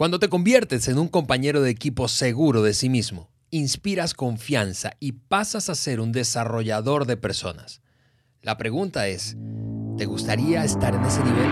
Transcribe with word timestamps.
Cuando 0.00 0.18
te 0.18 0.30
conviertes 0.30 0.88
en 0.88 0.98
un 0.98 1.08
compañero 1.08 1.60
de 1.60 1.68
equipo 1.68 2.08
seguro 2.08 2.62
de 2.62 2.72
sí 2.72 2.88
mismo, 2.88 3.28
inspiras 3.50 4.14
confianza 4.14 4.92
y 4.98 5.12
pasas 5.12 5.68
a 5.68 5.74
ser 5.74 6.00
un 6.00 6.10
desarrollador 6.10 7.04
de 7.04 7.18
personas. 7.18 7.82
La 8.40 8.56
pregunta 8.56 9.08
es, 9.08 9.36
¿te 9.98 10.06
gustaría 10.06 10.64
estar 10.64 10.94
en 10.94 11.04
ese 11.04 11.22
nivel? 11.22 11.50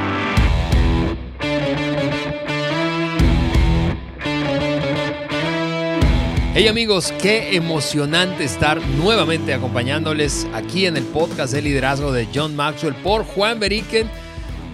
Hey 6.54 6.68
amigos, 6.68 7.12
qué 7.20 7.54
emocionante 7.54 8.44
estar 8.44 8.80
nuevamente 8.96 9.52
acompañándoles 9.52 10.46
aquí 10.54 10.86
en 10.86 10.96
el 10.96 11.04
podcast 11.04 11.52
de 11.52 11.60
liderazgo 11.60 12.12
de 12.12 12.26
John 12.34 12.56
Maxwell 12.56 12.94
por 12.94 13.24
Juan 13.24 13.60
Beriken 13.60 14.08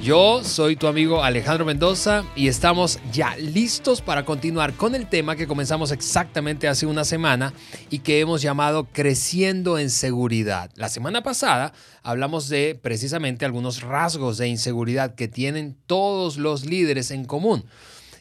yo 0.05 0.45
soy 0.45 0.77
tu 0.77 0.87
amigo 0.87 1.25
Alejandro 1.25 1.65
Mendoza 1.65 2.25
y 2.37 2.49
estamos 2.49 2.99
ya 3.11 3.37
listos 3.37 4.03
para 4.03 4.27
continuar 4.27 4.75
con 4.75 4.95
el 4.95 5.09
tema 5.09 5.35
que 5.35 5.47
comenzamos 5.47 5.93
exactamente 5.93 6.69
hace 6.69 6.85
una 6.85 7.05
semana 7.05 7.55
y 7.89 8.01
que 8.01 8.21
hemos 8.21 8.43
llamado 8.43 8.87
Creciendo 8.93 9.79
en 9.79 9.89
Seguridad. 9.89 10.71
La 10.75 10.91
semana 10.91 11.23
pasada 11.23 11.73
hablamos 12.03 12.51
de 12.51 12.79
precisamente 12.81 13.47
algunos 13.47 13.81
rasgos 13.81 14.37
de 14.37 14.49
inseguridad 14.49 15.15
que 15.15 15.27
tienen 15.27 15.75
todos 15.87 16.37
los 16.37 16.67
líderes 16.67 17.11
en 17.11 17.25
común. 17.25 17.65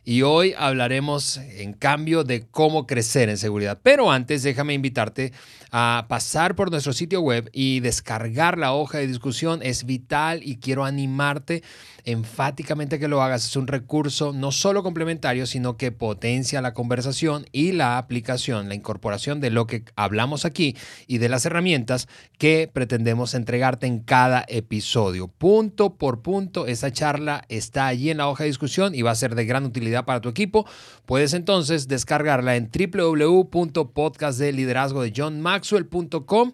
Y 0.05 0.21
hoy 0.23 0.53
hablaremos, 0.57 1.37
en 1.37 1.71
cambio, 1.71 2.25
de 2.25 2.45
cómo 2.51 2.85
crecer 2.85 3.29
en 3.29 3.37
seguridad. 3.37 3.79
Pero 3.81 4.11
antes, 4.11 4.43
déjame 4.43 4.73
invitarte 4.73 5.31
a 5.71 6.07
pasar 6.09 6.55
por 6.55 6.69
nuestro 6.69 6.91
sitio 6.91 7.21
web 7.21 7.49
y 7.53 7.79
descargar 7.79 8.57
la 8.57 8.73
hoja 8.73 8.97
de 8.97 9.07
discusión. 9.07 9.61
Es 9.63 9.85
vital 9.85 10.41
y 10.43 10.57
quiero 10.57 10.83
animarte 10.83 11.63
enfáticamente 12.05 12.99
que 12.99 13.07
lo 13.07 13.21
hagas. 13.21 13.45
Es 13.45 13.55
un 13.55 13.67
recurso 13.67 14.33
no 14.33 14.51
solo 14.51 14.83
complementario, 14.83 15.45
sino 15.45 15.77
que 15.77 15.91
potencia 15.91 16.61
la 16.61 16.73
conversación 16.73 17.45
y 17.51 17.71
la 17.71 17.97
aplicación, 17.97 18.67
la 18.69 18.75
incorporación 18.75 19.39
de 19.39 19.49
lo 19.49 19.65
que 19.67 19.85
hablamos 19.95 20.45
aquí 20.45 20.75
y 21.07 21.19
de 21.19 21.29
las 21.29 21.45
herramientas 21.45 22.07
que 22.37 22.69
pretendemos 22.71 23.33
entregarte 23.33 23.87
en 23.87 23.99
cada 23.99 24.45
episodio. 24.47 25.27
Punto 25.27 25.95
por 25.95 26.21
punto, 26.21 26.67
esa 26.67 26.91
charla 26.91 27.45
está 27.49 27.87
allí 27.87 28.09
en 28.09 28.17
la 28.17 28.27
hoja 28.27 28.43
de 28.43 28.49
discusión 28.49 28.93
y 28.95 29.01
va 29.01 29.11
a 29.11 29.15
ser 29.15 29.35
de 29.35 29.45
gran 29.45 29.63
utilidad 29.65 30.05
para 30.05 30.21
tu 30.21 30.29
equipo. 30.29 30.65
Puedes 31.05 31.33
entonces 31.33 31.87
descargarla 31.87 32.55
en 32.55 32.69
www.podcastdeliderazgo 32.69 35.01
de 35.01 35.13
John 35.15 35.41
Maxwell.com 35.41 36.53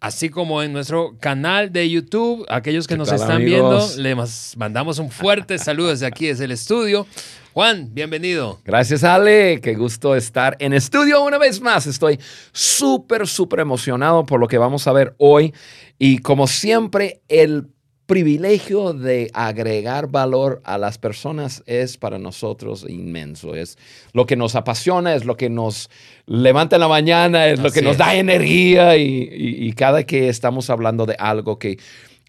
así 0.00 0.28
como 0.28 0.62
en 0.62 0.72
nuestro 0.72 1.16
canal 1.20 1.72
de 1.72 1.88
YouTube. 1.88 2.44
Aquellos 2.48 2.86
que 2.86 2.96
nos 2.96 3.10
están 3.12 3.44
viendo, 3.44 3.86
les 3.96 4.56
mandamos 4.56 4.98
un 4.98 5.10
fuerte 5.10 5.58
saludo 5.58 5.88
desde 5.88 6.06
aquí, 6.06 6.26
desde 6.26 6.44
el 6.44 6.52
estudio. 6.52 7.06
Juan, 7.52 7.88
bienvenido. 7.92 8.60
Gracias, 8.64 9.02
Ale. 9.02 9.60
Qué 9.60 9.74
gusto 9.74 10.14
estar 10.14 10.56
en 10.60 10.72
estudio 10.72 11.22
una 11.22 11.38
vez 11.38 11.60
más. 11.60 11.86
Estoy 11.86 12.20
súper, 12.52 13.26
súper 13.26 13.60
emocionado 13.60 14.24
por 14.24 14.38
lo 14.38 14.46
que 14.46 14.58
vamos 14.58 14.86
a 14.86 14.92
ver 14.92 15.14
hoy. 15.18 15.52
Y 15.98 16.18
como 16.18 16.46
siempre, 16.46 17.20
el 17.28 17.66
privilegio 18.08 18.94
de 18.94 19.30
agregar 19.34 20.08
valor 20.08 20.62
a 20.64 20.78
las 20.78 20.96
personas 20.96 21.62
es 21.66 21.98
para 21.98 22.18
nosotros 22.18 22.86
inmenso. 22.88 23.54
Es 23.54 23.76
lo 24.14 24.24
que 24.24 24.34
nos 24.34 24.54
apasiona, 24.54 25.14
es 25.14 25.26
lo 25.26 25.36
que 25.36 25.50
nos 25.50 25.90
levanta 26.24 26.76
en 26.76 26.80
la 26.80 26.88
mañana, 26.88 27.48
es 27.48 27.60
lo 27.60 27.70
que 27.70 27.82
nos 27.82 27.98
da 27.98 28.14
energía 28.14 28.96
y, 28.96 29.70
cada 29.74 30.04
que 30.04 30.30
estamos 30.30 30.70
hablando 30.70 31.04
de 31.04 31.16
algo 31.18 31.58
que 31.58 31.78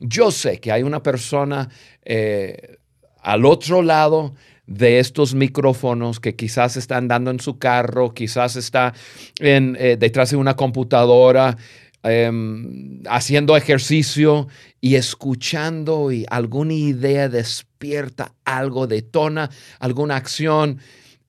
yo 0.01 0.31
sé 0.31 0.59
que 0.59 0.73
hay 0.73 0.83
una 0.83 1.01
persona 1.01 1.69
eh, 2.03 2.77
al 3.21 3.45
otro 3.45 3.81
lado 3.81 4.35
de 4.67 4.99
estos 4.99 5.33
micrófonos 5.33 6.19
que 6.19 6.35
quizás 6.35 6.75
está 6.75 6.97
andando 6.97 7.31
en 7.31 7.39
su 7.39 7.57
carro, 7.57 8.13
quizás 8.13 8.57
está 8.57 8.93
en, 9.39 9.77
eh, 9.79 9.95
detrás 9.97 10.31
de 10.31 10.35
una 10.35 10.57
computadora 10.57 11.55
Em, 12.03 13.01
haciendo 13.09 13.57
ejercicio 13.57 14.47
y 14.79 14.95
escuchando 14.95 16.13
y 16.13 16.25
alguna 16.29 16.73
idea 16.73 17.27
despierta 17.27 18.33
algo, 18.45 18.87
detona 18.87 19.49
alguna 19.79 20.15
acción 20.15 20.79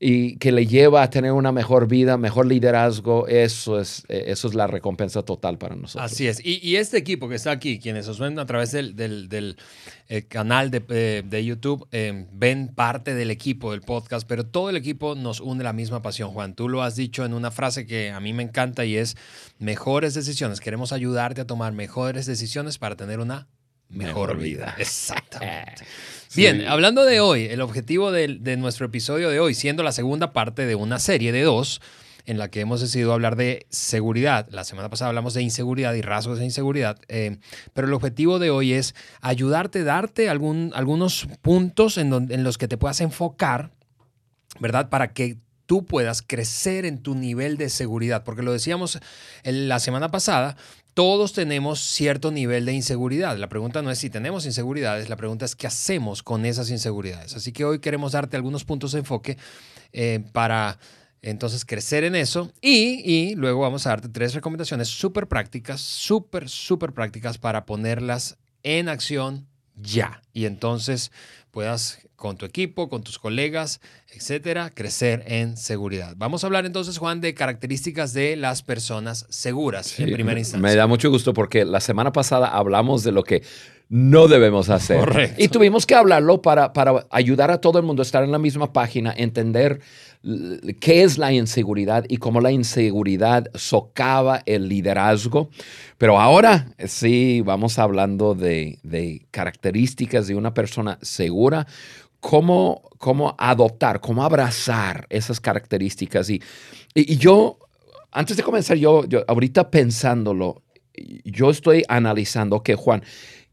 y 0.02 0.36
que 0.36 0.50
le 0.50 0.66
lleva 0.66 1.02
a 1.02 1.10
tener 1.10 1.32
una 1.32 1.52
mejor 1.52 1.86
vida, 1.86 2.16
mejor 2.16 2.46
liderazgo, 2.46 3.28
eso 3.28 3.78
es, 3.78 4.02
eh, 4.08 4.24
eso 4.28 4.48
es 4.48 4.54
la 4.54 4.66
recompensa 4.66 5.22
total 5.22 5.58
para 5.58 5.76
nosotros. 5.76 6.10
Así 6.10 6.26
es. 6.26 6.40
Y, 6.42 6.76
este 6.76 6.96
equipo 6.96 7.28
que 7.28 7.34
está 7.34 7.50
aquí, 7.50 7.78
quienes 7.78 8.08
os 8.08 8.18
ven 8.18 8.38
a 8.38 8.46
través 8.46 8.72
del, 8.72 8.96
del, 8.96 9.56
eh, 10.08 10.22
canal 10.22 10.70
de, 10.70 10.82
eh, 10.88 11.22
de 11.22 11.44
YouTube, 11.44 11.86
ven 12.32 12.68
parte 12.74 13.14
del 13.14 13.30
equipo 13.30 13.72
del 13.72 13.82
podcast, 13.82 14.26
pero 14.26 14.46
todo 14.46 14.70
el 14.70 14.76
equipo 14.76 15.14
nos 15.14 15.40
une 15.40 15.62
la 15.62 15.74
misma 15.74 16.00
pasión, 16.00 16.30
Juan. 16.30 16.54
Tú 16.54 16.70
lo 16.70 16.82
has 16.82 16.96
dicho 16.96 17.26
en 17.26 17.34
una 17.34 17.50
frase 17.50 17.86
que 17.86 18.10
a 18.10 18.20
mí 18.20 18.32
me 18.32 18.42
encanta 18.42 18.86
y 18.86 18.96
es 18.96 19.18
mejores 19.58 20.14
decisiones. 20.14 20.60
Queremos 20.60 20.92
ayudarte 20.92 21.42
a 21.42 21.46
tomar 21.46 21.74
mejores 21.74 22.24
decisiones 22.24 22.78
para 22.78 22.96
tener 22.96 23.20
una 23.20 23.48
mejor, 23.90 24.36
vida. 24.38 24.74
Exactamente. 24.78 25.84
Bien, 26.34 26.66
hablando 26.68 27.04
de 27.04 27.20
hoy, 27.20 27.46
el 27.46 27.60
objetivo 27.60 28.12
de, 28.12 28.56
nuestro 28.56 28.86
episodio 28.86 29.30
de 29.30 29.40
hoy, 29.40 29.54
siendo 29.54 29.82
la 29.82 29.92
segunda 29.92 30.32
parte 30.32 30.64
de 30.64 30.76
una 30.76 30.98
serie 30.98 31.32
de 31.32 31.42
dos, 31.42 31.80
en 32.26 32.38
la 32.38 32.48
que 32.48 32.60
hemos 32.60 32.80
decidido 32.80 33.12
hablar 33.12 33.34
de 33.34 33.66
seguridad. 33.70 34.46
La 34.50 34.62
semana 34.62 34.90
pasada 34.90 35.08
hablamos 35.08 35.34
de 35.34 35.42
inseguridad 35.42 35.94
y 35.94 36.02
rasgos 36.02 36.38
de 36.38 36.44
inseguridad, 36.44 37.00
eh, 37.08 37.38
pero 37.72 37.88
el 37.88 37.94
objetivo 37.94 38.38
de 38.38 38.50
hoy 38.50 38.74
es 38.74 38.94
ayudarte, 39.20 39.82
darte 39.82 40.28
algún, 40.28 40.70
algunos 40.74 41.26
puntos 41.42 41.98
en, 41.98 42.12
en 42.30 42.44
los 42.44 42.58
que 42.58 42.68
te 42.68 42.76
puedas 42.76 43.00
enfocar, 43.00 43.72
¿verdad? 44.60 44.88
Para 44.90 45.12
que 45.12 45.38
tú 45.70 45.84
puedas 45.84 46.20
crecer 46.20 46.84
en 46.84 46.98
tu 47.00 47.14
nivel 47.14 47.56
de 47.56 47.68
seguridad, 47.68 48.24
porque 48.24 48.42
lo 48.42 48.52
decíamos 48.52 48.98
la 49.44 49.78
semana 49.78 50.10
pasada, 50.10 50.56
todos 50.94 51.32
tenemos 51.32 51.80
cierto 51.80 52.30
nivel 52.30 52.64
de 52.64 52.72
inseguridad. 52.72 53.36
La 53.36 53.48
pregunta 53.48 53.82
no 53.82 53.90
es 53.90 53.98
si 53.98 54.10
tenemos 54.10 54.46
inseguridades, 54.46 55.08
la 55.08 55.16
pregunta 55.16 55.44
es 55.44 55.56
qué 55.56 55.66
hacemos 55.66 56.22
con 56.22 56.44
esas 56.44 56.70
inseguridades. 56.70 57.34
Así 57.34 57.52
que 57.52 57.64
hoy 57.64 57.78
queremos 57.78 58.12
darte 58.12 58.36
algunos 58.36 58.64
puntos 58.64 58.92
de 58.92 59.00
enfoque 59.00 59.36
eh, 59.92 60.24
para 60.32 60.78
entonces 61.22 61.64
crecer 61.64 62.04
en 62.04 62.14
eso 62.14 62.50
y, 62.62 63.02
y, 63.04 63.34
luego 63.34 63.60
vamos 63.60 63.86
a 63.86 63.90
darte 63.90 64.08
tres 64.08 64.34
recomendaciones 64.34 64.88
súper 64.88 65.26
prácticas, 65.26 65.80
súper, 65.80 66.48
súper 66.48 66.92
prácticas 66.92 67.36
para 67.38 67.66
ponerlas 67.66 68.38
en 68.62 68.88
acción 68.88 69.46
ya. 69.76 70.22
Y 70.32 70.46
entonces 70.46 71.12
puedas 71.50 71.98
con 72.16 72.36
tu 72.36 72.44
equipo, 72.44 72.88
con 72.88 73.02
tus 73.02 73.18
colegas, 73.18 73.80
etcétera, 74.12 74.70
crecer 74.74 75.24
en 75.26 75.56
seguridad. 75.56 76.14
Vamos 76.16 76.44
a 76.44 76.48
hablar 76.48 76.66
entonces, 76.66 76.98
Juan, 76.98 77.20
de 77.20 77.34
características 77.34 78.12
de 78.12 78.36
las 78.36 78.62
personas 78.62 79.26
seguras 79.30 79.98
en 79.98 80.12
primera 80.12 80.38
instancia. 80.38 80.62
Me 80.62 80.74
da 80.74 80.86
mucho 80.86 81.10
gusto 81.10 81.32
porque 81.32 81.64
la 81.64 81.80
semana 81.80 82.12
pasada 82.12 82.48
hablamos 82.48 83.04
de 83.04 83.12
lo 83.12 83.24
que 83.24 83.42
no 83.88 84.28
debemos 84.28 84.68
hacer. 84.70 85.00
Correcto. 85.00 85.42
Y 85.42 85.48
tuvimos 85.48 85.84
que 85.86 85.94
hablarlo 85.94 86.42
para, 86.42 86.72
para 86.72 87.06
ayudar 87.10 87.50
a 87.50 87.60
todo 87.60 87.78
el 87.78 87.84
mundo 87.84 88.02
a 88.02 88.04
estar 88.04 88.22
en 88.22 88.30
la 88.30 88.38
misma 88.38 88.72
página, 88.72 89.12
entender 89.16 89.80
qué 90.80 91.02
es 91.02 91.16
la 91.16 91.32
inseguridad 91.32 92.04
y 92.08 92.18
cómo 92.18 92.40
la 92.40 92.50
inseguridad 92.50 93.50
socava 93.54 94.42
el 94.46 94.68
liderazgo. 94.68 95.50
Pero 95.98 96.20
ahora 96.20 96.74
sí, 96.86 97.40
vamos 97.40 97.78
hablando 97.78 98.34
de, 98.34 99.26
características 99.30 100.26
de 100.26 100.34
una 100.34 100.52
persona 100.52 100.98
segura, 101.00 101.66
cómo, 102.20 102.82
cómo 102.98 103.34
adoptar, 103.38 104.00
cómo 104.00 104.22
abrazar 104.22 105.06
esas 105.08 105.40
características. 105.40 106.28
Y, 106.28 106.42
y, 106.94 107.16
yo, 107.16 107.58
antes 108.10 108.36
de 108.36 108.42
comenzar, 108.42 108.76
yo, 108.76 109.06
yo 109.06 109.24
ahorita 109.26 109.70
pensándolo, 109.70 110.62
yo 111.24 111.50
estoy 111.50 111.82
analizando 111.88 112.62
que, 112.62 112.74
Juan, 112.74 113.02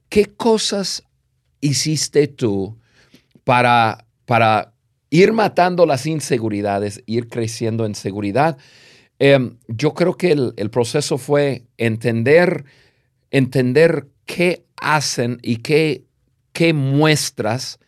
¿qué 0.10 0.26
cosas 0.26 1.04
hiciste 1.62 2.28
tú 2.28 2.78
para, 3.46 4.06
para 4.26 4.74
ir 5.10 5.34
matando 5.34 5.86
las 5.86 6.06
inseguridades, 6.06 7.04
ir 7.06 7.28
creciendo 7.28 7.86
en 7.86 7.96
seguridad. 7.96 8.58
Em, 9.20 9.58
yo 9.68 9.94
creo 9.94 10.16
que 10.16 10.32
el, 10.32 10.70
proceso 10.70 11.18
fue 11.18 11.64
entender, 11.78 12.66
entender 13.32 14.08
qué 14.26 14.66
hacen 14.78 15.40
y 15.42 15.58
qué, 15.58 16.04
qué 16.54 16.74
muestras 16.74 17.80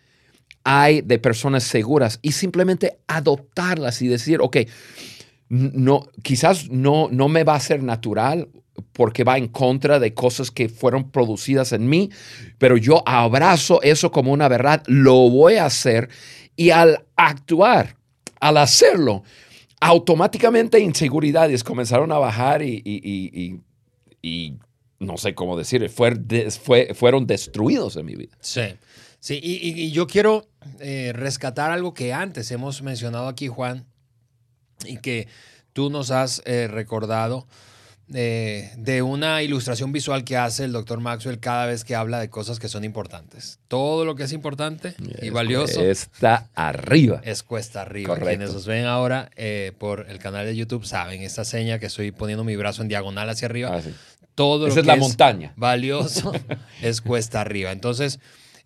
hay 0.63 1.01
de 1.01 1.19
personas 1.19 1.63
seguras 1.63 2.19
y 2.21 2.31
simplemente 2.33 2.99
adoptarlas 3.07 4.01
y 4.01 4.07
decir, 4.07 4.39
ok, 4.41 4.57
no, 5.49 6.07
quizás 6.21 6.69
no, 6.69 7.09
no 7.11 7.27
me 7.27 7.43
va 7.43 7.55
a 7.55 7.59
ser 7.59 7.81
natural 7.81 8.49
porque 8.93 9.23
va 9.23 9.37
en 9.37 9.47
contra 9.47 9.99
de 9.99 10.13
cosas 10.13 10.51
que 10.51 10.69
fueron 10.69 11.11
producidas 11.11 11.73
en 11.73 11.89
mí, 11.89 12.09
pero 12.57 12.77
yo 12.77 13.03
abrazo 13.07 13.81
eso 13.81 14.11
como 14.11 14.31
una 14.31 14.47
verdad, 14.47 14.83
lo 14.87 15.29
voy 15.29 15.55
a 15.55 15.65
hacer 15.65 16.09
y 16.59 16.71
al 16.71 17.05
actuar, 17.15 17.95
al 18.41 18.57
hacerlo, 18.57 19.23
automáticamente 19.79 20.77
inseguridades 20.77 21.63
comenzaron 21.63 22.11
a 22.11 22.17
bajar 22.17 22.61
y, 22.61 23.61
no 24.99 25.17
sé 25.17 25.33
cómo 25.33 25.57
decir, 25.57 25.89
fueron 25.89 27.25
destruidos 27.25 27.95
en 27.95 28.05
mi 28.05 28.15
vida. 28.15 28.35
Sí. 28.41 28.75
Sí, 29.21 29.39
y, 29.41 29.91
yo 29.91 30.05
quiero 30.07 30.47
eh, 30.79 31.13
rescatar 31.13 31.71
algo 31.71 31.93
que 31.93 32.11
antes 32.11 32.51
hemos 32.51 32.81
mencionado 32.81 33.29
aquí, 33.29 33.47
Juan, 33.47 33.85
y 34.85 34.97
que 34.97 35.29
tú 35.71 35.89
nos 35.89 36.11
has 36.11 36.41
eh, 36.45 36.67
recordado 36.69 37.47
eh, 38.13 38.71
de 38.77 39.01
una 39.01 39.43
ilustración 39.43 39.91
visual 39.91 40.23
que 40.23 40.35
hace 40.35 40.63
el 40.63 40.71
doctor 40.71 40.99
Maxwell 40.99 41.39
cada 41.39 41.67
vez 41.67 41.83
que 41.83 41.95
habla 41.95 42.19
de 42.19 42.29
cosas 42.29 42.59
que 42.59 42.67
son 42.67 42.83
importantes. 42.83 43.59
Todo 43.67 44.05
lo 44.05 44.15
que 44.15 44.23
es 44.23 44.33
importante 44.33 44.95
y 45.21 45.29
valioso. 45.29 45.81
Está 45.81 46.49
arriba. 46.55 47.21
Es 47.23 47.43
cuesta 47.43 47.81
arriba. 47.81 48.17
Quienes 48.17 48.53
nos 48.53 48.65
ven 48.65 48.85
ahora 48.85 49.29
eh, 49.35 49.73
por 49.77 50.07
el 50.09 50.17
canal 50.19 50.45
de 50.45 50.55
YouTube 50.55 50.85
saben 50.85 51.21
esta 51.21 51.45
seña 51.45 51.77
que 51.77 51.85
estoy 51.85 52.11
poniendo 52.11 52.43
mi 52.43 52.55
brazo 52.55 52.81
en 52.81 52.87
diagonal 52.87 53.29
hacia 53.29 53.45
arriba. 53.45 53.71
Ah, 53.73 53.81
Todo 54.33 54.67
Esa 54.67 54.79
es 54.79 54.85
la 54.85 54.95
montaña. 54.95 55.53
Valioso 55.55 56.31
es 56.81 57.01
cuesta 57.01 57.41
arriba. 57.41 57.71
Entonces, 57.71 58.19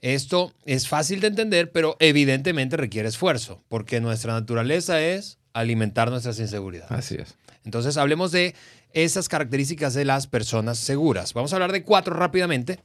esto 0.04 0.54
es 0.66 0.90
fácil 0.90 1.22
de 1.22 1.28
entender, 1.28 1.72
pero 1.72 1.96
evidentemente 2.02 2.76
requiere 2.76 3.08
esfuerzo, 3.08 3.64
porque 3.70 4.02
nuestra 4.02 4.34
naturaleza 4.34 5.02
es 5.02 5.40
alimentar 5.54 6.12
nuestras 6.12 6.38
inseguridades. 6.40 6.92
Así 6.92 7.16
es. 7.16 7.36
Entonces, 7.64 7.96
hablemos 7.96 8.34
de 8.34 8.54
esas 8.92 9.30
características 9.30 9.94
de 9.94 10.04
las 10.04 10.28
personas 10.28 10.78
seguras. 10.78 11.34
Vamos 11.34 11.54
a 11.54 11.56
hablar 11.56 11.72
de 11.72 11.84
cuatro 11.84 12.14
rápidamente. 12.16 12.82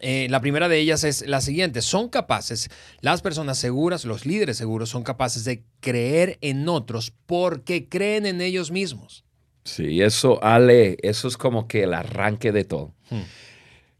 Eh, 0.00 0.26
la 0.28 0.40
primera 0.40 0.68
de 0.68 0.80
ellas 0.80 1.04
es 1.04 1.24
la 1.28 1.40
siguiente. 1.40 1.80
Son 1.80 2.08
capaces, 2.08 2.70
las 3.00 3.22
personas 3.22 3.56
seguras, 3.58 4.04
los 4.04 4.26
líderes 4.26 4.56
seguros, 4.56 4.90
son 4.90 5.04
capaces 5.04 5.44
de 5.44 5.62
creer 5.78 6.38
en 6.40 6.68
otros 6.68 7.12
porque 7.26 7.88
creen 7.88 8.26
en 8.26 8.40
ellos 8.40 8.72
mismos. 8.72 9.24
Sí, 9.62 10.02
eso, 10.02 10.42
Ale, 10.42 10.96
eso 11.02 11.28
es 11.28 11.36
como 11.36 11.68
que 11.68 11.84
el 11.84 11.94
arranque 11.94 12.50
de 12.50 12.64
todo. 12.64 12.96
Hmm. 13.10 13.22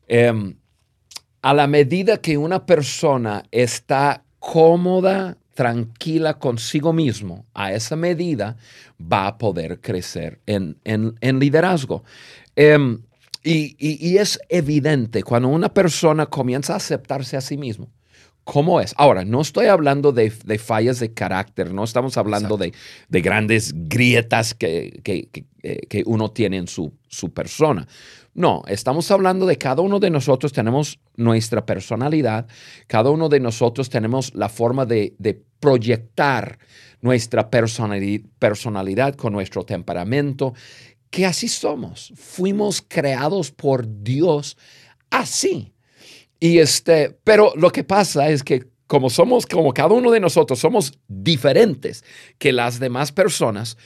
Em, 0.08 0.56
a 1.46 1.54
la 1.54 1.68
medida 1.68 2.16
que 2.16 2.36
una 2.36 2.66
persona 2.66 3.44
está 3.52 4.24
cómoda 4.40 5.36
tranquila 5.54 6.40
consigo 6.40 6.92
mismo, 6.92 7.46
a 7.54 7.72
esa 7.72 7.94
medida 7.94 8.56
va 9.00 9.28
a 9.28 9.38
poder 9.38 9.80
crecer 9.80 10.40
en, 10.44 10.76
liderazgo. 11.38 12.02
Em, 12.56 13.00
y, 13.44 14.16
es 14.16 14.40
evidente 14.48 15.22
cuando 15.22 15.46
una 15.46 15.72
persona 15.72 16.26
comienza 16.26 16.72
a 16.72 16.78
aceptarse 16.78 17.36
a 17.36 17.40
sí 17.40 17.56
mismo. 17.56 17.92
¿Cómo 18.42 18.80
es? 18.80 18.92
Ahora, 18.96 19.24
no 19.24 19.40
estoy 19.40 19.66
hablando 19.66 20.10
de, 20.10 20.30
fallas 20.58 20.98
de 20.98 21.12
carácter, 21.12 21.72
no 21.72 21.84
estamos 21.84 22.16
hablando 22.16 22.56
de, 22.56 22.72
grandes 23.08 23.72
grietas 23.72 24.52
que, 24.52 25.00
que, 25.04 26.02
uno 26.06 26.28
tiene 26.32 26.56
en 26.56 26.66
su, 26.66 26.92
su 27.06 27.32
persona. 27.32 27.86
No, 28.36 28.62
estamos 28.68 29.10
hablando 29.10 29.46
de 29.46 29.56
cada 29.56 29.80
uno 29.80 29.98
de 29.98 30.10
nosotros 30.10 30.52
tenemos 30.52 30.98
nuestra 31.16 31.64
personalidad, 31.64 32.46
cada 32.86 33.08
uno 33.08 33.30
de 33.30 33.40
nosotros 33.40 33.88
tenemos 33.88 34.34
la 34.34 34.50
forma 34.50 34.84
de, 34.84 35.14
proyectar 35.58 36.58
nuestra 37.00 37.48
personalidad 37.48 39.14
con 39.14 39.32
nuestro 39.32 39.64
temperamento, 39.64 40.52
que 41.08 41.24
así 41.24 41.48
somos. 41.48 42.12
Fuimos 42.14 42.84
creados 42.86 43.52
por 43.52 43.86
Dios 44.02 44.58
así. 45.08 45.72
Y 46.38 46.58
este, 46.58 47.18
pero 47.24 47.54
lo 47.56 47.70
que 47.70 47.84
pasa 47.84 48.28
es 48.28 48.42
que 48.42 48.68
como 48.86 49.08
somos, 49.08 49.46
como 49.46 49.72
cada 49.72 49.94
uno 49.94 50.10
de 50.10 50.20
nosotros 50.20 50.58
somos 50.58 50.92
diferentes 51.08 52.04
que 52.36 52.52
las 52.52 52.78
demás 52.80 53.12
personas, 53.12 53.78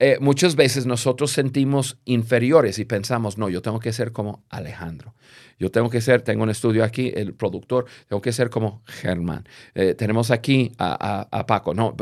eh, 0.00 0.18
muchas 0.20 0.54
veces 0.54 0.86
nosotros 0.86 1.32
sentimos 1.32 1.98
inferiores 2.04 2.78
y 2.78 2.84
pensamos, 2.84 3.36
no, 3.36 3.48
yo 3.48 3.62
tengo 3.62 3.80
que 3.80 3.92
ser 3.92 4.12
como 4.12 4.44
Alejandro. 4.48 5.14
Yo 5.58 5.70
tengo 5.70 5.90
que 5.90 6.00
ser, 6.00 6.22
tengo 6.22 6.44
un 6.44 6.50
estudio 6.50 6.84
aquí, 6.84 7.12
el 7.14 7.34
productor, 7.34 7.86
tengo 8.08 8.22
que 8.22 8.32
ser 8.32 8.48
como 8.48 8.82
Germán. 8.86 9.48
Eh, 9.74 9.94
tenemos 9.94 10.30
aquí 10.30 10.72
a, 10.78 11.44
Paco. 11.46 11.74
No, 11.74 11.96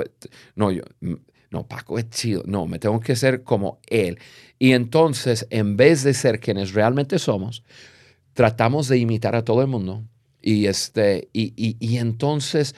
no, 0.56 0.70
yo, 0.70 0.82
no, 1.50 1.66
Paco 1.66 1.98
es 1.98 2.10
chido. 2.10 2.42
No, 2.46 2.66
me 2.66 2.78
tengo 2.78 3.00
que 3.00 3.16
ser 3.16 3.42
como 3.42 3.80
él. 3.86 4.18
Y 4.58 4.72
entonces, 4.72 5.46
en 5.48 5.76
vez 5.76 6.02
de 6.02 6.12
ser 6.12 6.38
quienes 6.38 6.74
realmente 6.74 7.18
somos, 7.18 7.62
tratamos 8.34 8.88
de 8.88 8.98
imitar 8.98 9.34
a 9.34 9.44
todo 9.44 9.62
el 9.62 9.68
mundo 9.68 10.04
y, 10.42 10.66
este, 10.66 11.28
y, 11.32 11.96
entonces, 11.96 12.74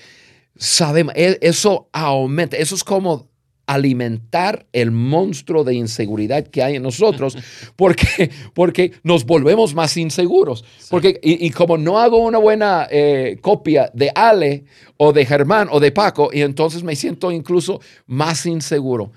sabemos, 0.56 1.12
e, 1.16 1.38
eso 1.42 1.88
aumenta, 1.92 2.56
eso 2.56 2.76
es 2.76 2.84
como 2.84 3.28
alimentar 3.68 4.66
el 4.72 4.90
monstruo 4.90 5.62
de 5.62 5.74
inseguridad 5.74 6.44
que 6.46 6.62
hay 6.62 6.76
en 6.76 6.82
nosotros 6.82 7.36
porque, 7.76 8.30
porque 8.54 8.92
nos 9.04 9.24
volvemos 9.24 9.74
más 9.74 9.96
inseguros. 9.96 10.64
Porque, 10.90 11.20
y, 11.22 11.50
como 11.50 11.76
no 11.76 11.98
hago 12.00 12.18
una 12.18 12.38
buena 12.38 12.88
eh, 12.90 13.38
copia 13.40 13.90
de 13.92 14.10
Ale 14.14 14.64
o 14.96 15.12
de 15.12 15.24
Germán 15.26 15.68
o 15.70 15.78
de 15.78 15.92
Paco, 15.92 16.30
y 16.32 16.40
entonces 16.40 16.82
me 16.82 16.96
siento 16.96 17.30
incluso 17.30 17.80
más 18.06 18.46
inseguro. 18.46 19.12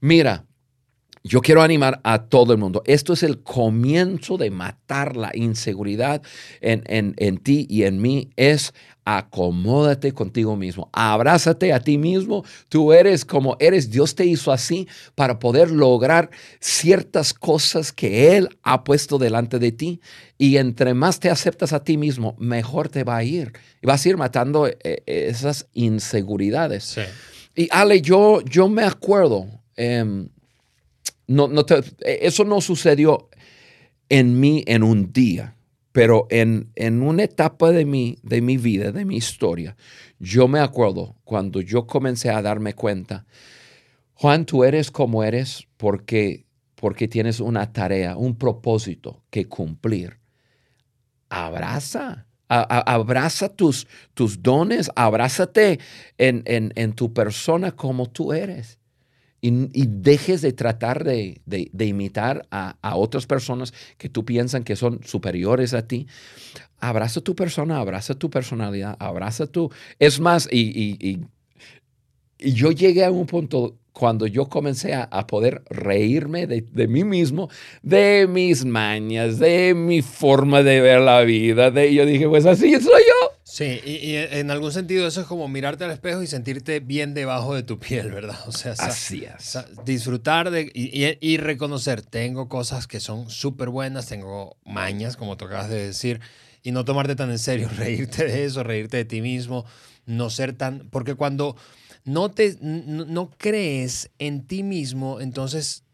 Mira, 0.00 0.44
yo 1.26 1.40
quiero 1.40 1.62
animar 1.62 2.00
a 2.04 2.24
todo 2.24 2.52
el 2.52 2.58
mundo. 2.58 2.82
Esto 2.84 3.14
es 3.14 3.22
el 3.22 3.42
comienzo 3.42 4.36
de 4.36 4.50
matar 4.50 5.16
la 5.16 5.30
inseguridad 5.32 6.22
en, 6.60 7.38
ti 7.38 7.66
y 7.70 7.84
en 7.84 8.02
mí. 8.02 8.28
Es 8.36 8.74
acomódate 9.06 10.12
contigo 10.12 10.54
mismo. 10.54 10.90
Abrázate 10.92 11.72
a 11.72 11.80
ti 11.80 11.96
mismo. 11.96 12.44
Tú 12.68 12.92
eres 12.92 13.24
como 13.24 13.56
eres. 13.58 13.90
Dios 13.90 14.14
te 14.14 14.26
hizo 14.26 14.52
así 14.52 14.86
para 15.14 15.38
poder 15.38 15.70
lograr 15.70 16.28
ciertas 16.60 17.32
cosas 17.32 17.90
que 17.90 18.36
Él 18.36 18.50
ha 18.62 18.84
puesto 18.84 19.16
delante 19.16 19.58
de 19.58 19.72
ti. 19.72 20.02
Y 20.36 20.58
entre 20.58 20.92
más 20.92 21.20
te 21.20 21.30
aceptas 21.30 21.72
a 21.72 21.82
ti 21.82 21.96
mismo, 21.96 22.36
mejor 22.38 22.90
te 22.90 23.02
va 23.02 23.16
a 23.16 23.24
ir. 23.24 23.54
Y 23.82 23.86
vas 23.86 24.04
a 24.04 24.08
ir 24.10 24.18
matando 24.18 24.66
eh, 24.66 25.02
esas 25.06 25.68
inseguridades. 25.72 26.98
Y 27.54 27.68
Ale, 27.70 28.02
yo, 28.02 28.42
yo 28.42 28.68
me 28.68 28.82
acuerdo. 28.82 29.46
Em, 29.76 30.28
no, 31.26 31.48
no 31.48 31.64
eso 32.00 32.44
no 32.44 32.60
sucedió 32.60 33.28
en 34.08 34.38
mí 34.38 34.62
en 34.66 34.82
un 34.82 35.12
día, 35.12 35.56
pero 35.92 36.26
en, 36.30 36.70
en 36.74 37.02
una 37.02 37.24
etapa 37.24 37.70
de 37.70 37.84
mi, 37.84 38.18
de 38.22 38.40
mi 38.40 38.56
vida, 38.56 38.92
de 38.92 39.04
mi 39.04 39.16
historia, 39.16 39.76
yo 40.18 40.48
me 40.48 40.60
acuerdo 40.60 41.16
cuando 41.24 41.60
yo 41.60 41.86
comencé 41.86 42.30
a 42.30 42.42
darme 42.42 42.74
cuenta, 42.74 43.26
Juan, 44.14 44.44
tú 44.44 44.64
eres 44.64 44.90
como 44.90 45.24
eres 45.24 45.66
porque, 45.76 46.46
porque 46.74 47.08
tienes 47.08 47.40
una 47.40 47.72
tarea, 47.72 48.16
un 48.16 48.36
propósito 48.36 49.24
que 49.30 49.46
cumplir. 49.46 50.18
Abraza, 51.28 52.28
abraza 52.48 53.48
tus, 53.48 53.88
tus 54.12 54.40
dones, 54.40 54.90
abrázate 54.94 55.80
en, 56.18 56.42
en, 56.44 56.72
en 56.76 56.92
tu 56.92 57.12
persona 57.12 57.72
como 57.72 58.08
tú 58.10 58.32
eres 58.32 58.78
y, 59.46 59.86
dejes 59.86 60.40
de 60.40 60.52
tratar 60.52 61.04
de, 61.04 61.40
imitar 61.78 62.46
a, 62.50 62.96
otras 62.96 63.26
personas 63.26 63.74
que 63.98 64.08
tú 64.08 64.24
piensas 64.24 64.62
que 64.64 64.74
son 64.74 65.00
superiores 65.04 65.74
a 65.74 65.86
ti. 65.86 66.06
Abraza 66.78 67.20
tu 67.20 67.34
persona, 67.34 67.78
abraza 67.78 68.14
tu 68.14 68.30
personalidad, 68.30 68.96
abraza 68.98 69.46
tu... 69.46 69.70
Es 69.98 70.18
más, 70.18 70.48
y, 70.50 70.96
y 72.38 72.52
yo 72.52 72.70
llegué 72.72 73.04
a 73.04 73.10
un 73.10 73.26
punto 73.26 73.76
cuando 73.94 74.26
yo 74.26 74.46
comencé 74.48 74.92
a, 74.92 75.26
poder 75.28 75.62
reírme 75.70 76.48
de, 76.48 76.88
mí 76.88 77.04
mismo, 77.04 77.48
de 77.82 78.26
mis 78.28 78.64
mañas, 78.64 79.38
de 79.38 79.72
mi 79.72 80.02
forma 80.02 80.64
de 80.64 80.80
ver 80.80 81.00
la 81.00 81.20
vida, 81.20 81.70
de 81.70 81.94
yo 81.94 82.04
dije, 82.04 82.28
pues 82.28 82.44
así 82.44 82.72
soy 82.72 82.82
yo. 82.82 83.32
Sí, 83.44 83.80
y, 83.84 84.16
en 84.16 84.50
algún 84.50 84.72
sentido 84.72 85.06
eso 85.06 85.20
es 85.20 85.28
como 85.28 85.46
mirarte 85.46 85.84
al 85.84 85.92
espejo 85.92 86.22
y 86.22 86.26
sentirte 86.26 86.80
bien 86.80 87.14
debajo 87.14 87.54
de 87.54 87.62
tu 87.62 87.78
piel, 87.78 88.10
¿verdad? 88.10 88.38
O 88.48 88.52
sea, 88.52 88.72
así 88.72 89.24
es. 89.24 89.56
disfrutar 89.84 90.50
de 90.50 90.72
y, 90.74 91.36
reconocer, 91.36 92.02
tengo 92.02 92.48
cosas 92.48 92.88
que 92.88 92.98
son 92.98 93.30
súper 93.30 93.68
buenas, 93.68 94.08
tengo 94.08 94.56
mañas, 94.64 95.16
como 95.16 95.36
tú 95.36 95.44
acabas 95.44 95.70
de 95.70 95.86
decir, 95.86 96.20
y 96.64 96.72
no 96.72 96.84
tomarte 96.84 97.14
tan 97.14 97.30
en 97.30 97.38
serio, 97.38 97.68
reírte 97.76 98.24
de 98.24 98.44
eso, 98.44 98.64
reírte 98.64 98.96
de 98.96 99.04
ti 99.04 99.20
mismo, 99.20 99.64
no 100.04 100.30
ser 100.30 100.52
tan, 100.52 100.88
porque 100.90 101.14
cuando 101.14 101.54
no, 102.04 102.30
te, 102.30 102.56
no, 102.60 103.30
crees 103.36 104.10
en 104.18 104.46
ti 104.46 104.62
mismo, 104.62 105.20
entonces 105.20 105.84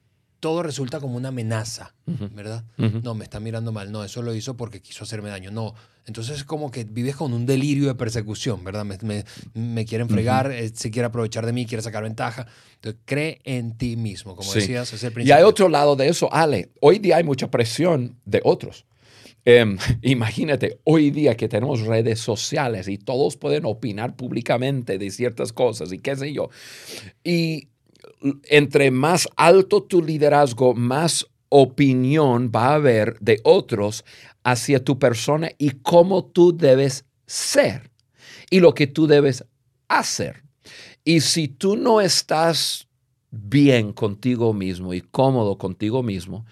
todo 0.40 0.62
resulta 0.62 1.00
como 1.00 1.16
una 1.16 1.28
amenaza, 1.28 1.94
¿verdad? 2.06 2.64
No, 2.76 3.14
me 3.14 3.24
está 3.24 3.40
mirando 3.40 3.72
mal, 3.72 3.92
no, 3.92 4.02
eso 4.02 4.22
lo 4.22 4.34
hizo 4.34 4.56
porque 4.56 4.80
quiso 4.80 5.04
hacerme 5.04 5.30
daño, 5.30 5.50
no. 5.50 5.74
Entonces 6.06 6.38
es 6.38 6.44
como 6.44 6.70
que 6.70 6.84
vives 6.84 7.14
con 7.14 7.32
un 7.32 7.46
delirio 7.46 7.86
de 7.86 7.94
persecución, 7.94 8.64
¿verdad? 8.64 8.84
Me, 8.84 9.24
me, 9.54 9.84
quieren 9.84 10.08
fregar, 10.08 10.50
eh, 10.50 10.72
se 10.74 10.90
quiere 10.90 11.06
aprovechar 11.06 11.46
de 11.46 11.52
mí, 11.52 11.66
quiere 11.66 11.82
sacar 11.82 12.02
ventaja. 12.02 12.46
Entonces 12.74 13.00
cree 13.04 13.40
en 13.44 13.76
ti 13.76 13.96
mismo, 13.96 14.34
como 14.34 14.52
decías, 14.52 14.92
es 14.92 15.04
el 15.04 15.12
principio. 15.12 15.36
Y 15.36 15.38
hay 15.38 15.44
otro 15.44 15.68
lado 15.68 15.94
de 15.94 16.08
eso, 16.08 16.32
Ale. 16.32 16.70
Hoy 16.80 16.98
día 16.98 17.18
hay 17.18 17.24
mucha 17.24 17.50
presión 17.50 18.16
de 18.24 18.40
otros. 18.44 18.86
Em, 19.44 19.78
imagínate, 20.02 20.80
hoy 20.84 21.10
día 21.10 21.36
que 21.36 21.48
tenemos 21.48 21.82
redes 21.82 22.20
sociales 22.20 22.88
y 22.88 22.98
todos 22.98 23.36
pueden 23.36 23.64
opinar 23.64 24.16
públicamente 24.16 24.98
de 24.98 25.10
ciertas 25.10 25.52
cosas 25.52 25.92
y 25.92 25.98
qué 25.98 26.16
sé 26.16 26.32
yo. 26.32 26.50
Y 27.24 27.68
entre 28.48 28.90
más 28.90 29.28
alto 29.36 29.82
tu 29.82 30.02
liderazgo, 30.02 30.74
más 30.74 31.26
opinión 31.48 32.50
va 32.54 32.68
a 32.68 32.74
haber 32.74 33.18
de 33.20 33.40
otros 33.44 34.04
hacia 34.44 34.84
tu 34.84 34.98
persona 34.98 35.50
y 35.58 35.70
cómo 35.70 36.24
tú 36.24 36.56
debes 36.56 37.04
ser. 37.26 37.90
y 38.52 38.58
lo 38.58 38.74
que 38.74 38.88
tú 38.88 39.06
debes 39.06 39.44
hacer. 39.88 40.42
Y 41.04 41.20
si 41.20 41.46
tú 41.48 41.76
no 41.76 42.00
estás 42.00 42.88
bien 43.30 43.92
contigo 43.92 44.52
mismo 44.52 44.92
y 44.92 45.02
cómodo 45.02 45.56
contigo 45.56 46.02
mismo, 46.02 46.44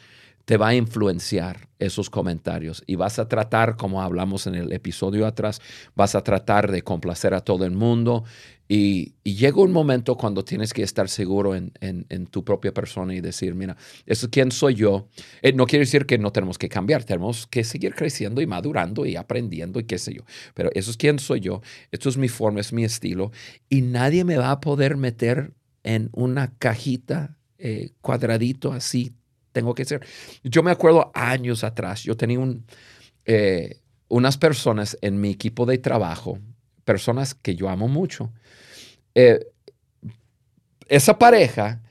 te 0.44 0.56
va 0.56 0.68
a 0.68 0.74
influenciar 0.76 1.67
esos 1.78 2.10
comentarios 2.10 2.82
y 2.86 2.96
vas 2.96 3.18
a 3.18 3.28
tratar, 3.28 3.76
como 3.76 4.02
hablamos 4.02 4.46
en 4.46 4.54
el 4.54 4.72
episodio 4.72 5.26
atrás, 5.26 5.60
vas 5.94 6.14
a 6.14 6.22
tratar 6.22 6.70
de 6.70 6.82
complacer 6.82 7.34
a 7.34 7.40
todo 7.40 7.64
el 7.64 7.72
mundo 7.72 8.24
y, 8.68 9.14
llega 9.24 9.60
un 9.60 9.72
momento 9.72 10.16
cuando 10.16 10.42
tienes 10.44 10.72
que 10.72 10.82
estar 10.82 11.08
seguro 11.08 11.54
en, 11.54 12.26
tu 12.30 12.44
propia 12.44 12.72
persona 12.72 13.14
y 13.14 13.20
decir, 13.20 13.54
mira, 13.54 13.76
eso 14.04 14.26
es 14.26 14.30
quién 14.30 14.50
soy 14.50 14.74
yo. 14.74 15.08
Eh, 15.42 15.52
no 15.52 15.66
quiere 15.66 15.84
decir 15.84 16.06
que 16.06 16.18
no 16.18 16.32
tenemos 16.32 16.58
que 16.58 16.68
cambiar, 16.68 17.04
tenemos 17.04 17.46
que 17.46 17.62
seguir 17.62 17.94
creciendo 17.94 18.40
y 18.40 18.46
madurando 18.46 19.06
y 19.06 19.16
aprendiendo 19.16 19.80
y 19.80 19.84
qué 19.84 19.98
sé 19.98 20.14
yo. 20.14 20.22
Pero 20.54 20.70
eso 20.74 20.90
es 20.90 20.96
quién 20.96 21.18
soy 21.18 21.40
yo, 21.40 21.60
esto 21.92 22.08
es 22.08 22.16
mi 22.16 22.28
forma, 22.28 22.60
es 22.60 22.72
mi 22.72 22.84
estilo 22.84 23.30
y 23.68 23.82
nadie 23.82 24.24
me 24.24 24.38
va 24.38 24.50
a 24.50 24.60
poder 24.60 24.96
meter 24.96 25.52
en 25.82 26.08
una 26.12 26.52
cajita 26.58 27.38
eh, 27.58 27.90
cuadradito 28.00 28.72
así 28.72 29.14
tengo 29.58 29.74
que 29.74 29.84
ser. 29.84 30.06
Yo 30.44 30.62
me 30.62 30.70
acuerdo 30.70 31.10
años 31.14 31.64
atrás, 31.64 32.04
yo 32.04 32.16
tenía 32.16 32.38
un, 32.38 32.64
eh, 33.24 33.80
unas 34.06 34.38
personas 34.38 34.96
en 35.00 35.20
mi 35.20 35.30
equipo 35.30 35.66
de 35.66 35.78
trabajo, 35.78 36.38
personas 36.84 37.34
que 37.34 37.56
yo 37.56 37.68
amo 37.68 37.88
mucho. 37.88 38.32
Eh, 39.16 39.40
esa 40.86 41.18
pareja 41.18 41.82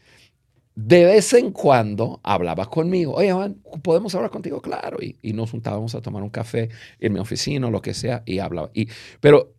de 0.75 1.05
vez 1.05 1.33
en 1.33 1.51
cuando 1.51 2.21
hablaba 2.23 2.69
conmigo, 2.69 3.15
oye, 3.15 3.33
Juan, 3.33 3.55
¿podemos 3.81 4.15
hablar 4.15 4.31
contigo? 4.31 4.61
Claro, 4.61 4.97
y, 5.01 5.33
nos 5.33 5.51
juntábamos 5.51 5.93
a 5.95 6.01
tomar 6.01 6.23
un 6.23 6.29
café 6.29 6.69
en 6.99 7.13
mi 7.13 7.19
oficina 7.19 7.67
o 7.67 7.71
lo 7.71 7.81
que 7.81 7.93
sea, 7.93 8.23
y 8.25 8.39
hablaba. 8.39 8.69
Y, 8.73 8.87
pero 9.19 9.55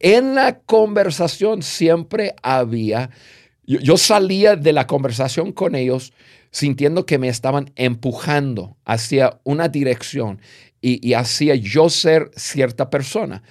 en 0.00 0.34
la 0.34 0.58
conversación 0.60 1.62
siempre 1.62 2.34
había, 2.42 3.10
yo 3.64 3.96
salía 3.96 4.56
de 4.56 4.72
la 4.72 4.86
conversación 4.86 5.52
con 5.52 5.74
ellos 5.74 6.12
sintiendo 6.50 7.06
que 7.06 7.18
me 7.18 7.28
estaban 7.28 7.72
empujando 7.76 8.76
hacia 8.84 9.40
una 9.42 9.68
dirección 9.68 10.40
y, 10.80 11.14
hacia 11.14 11.54
yo 11.54 11.88
ser 11.88 12.30
cierta 12.36 12.90
persona. 12.90 13.42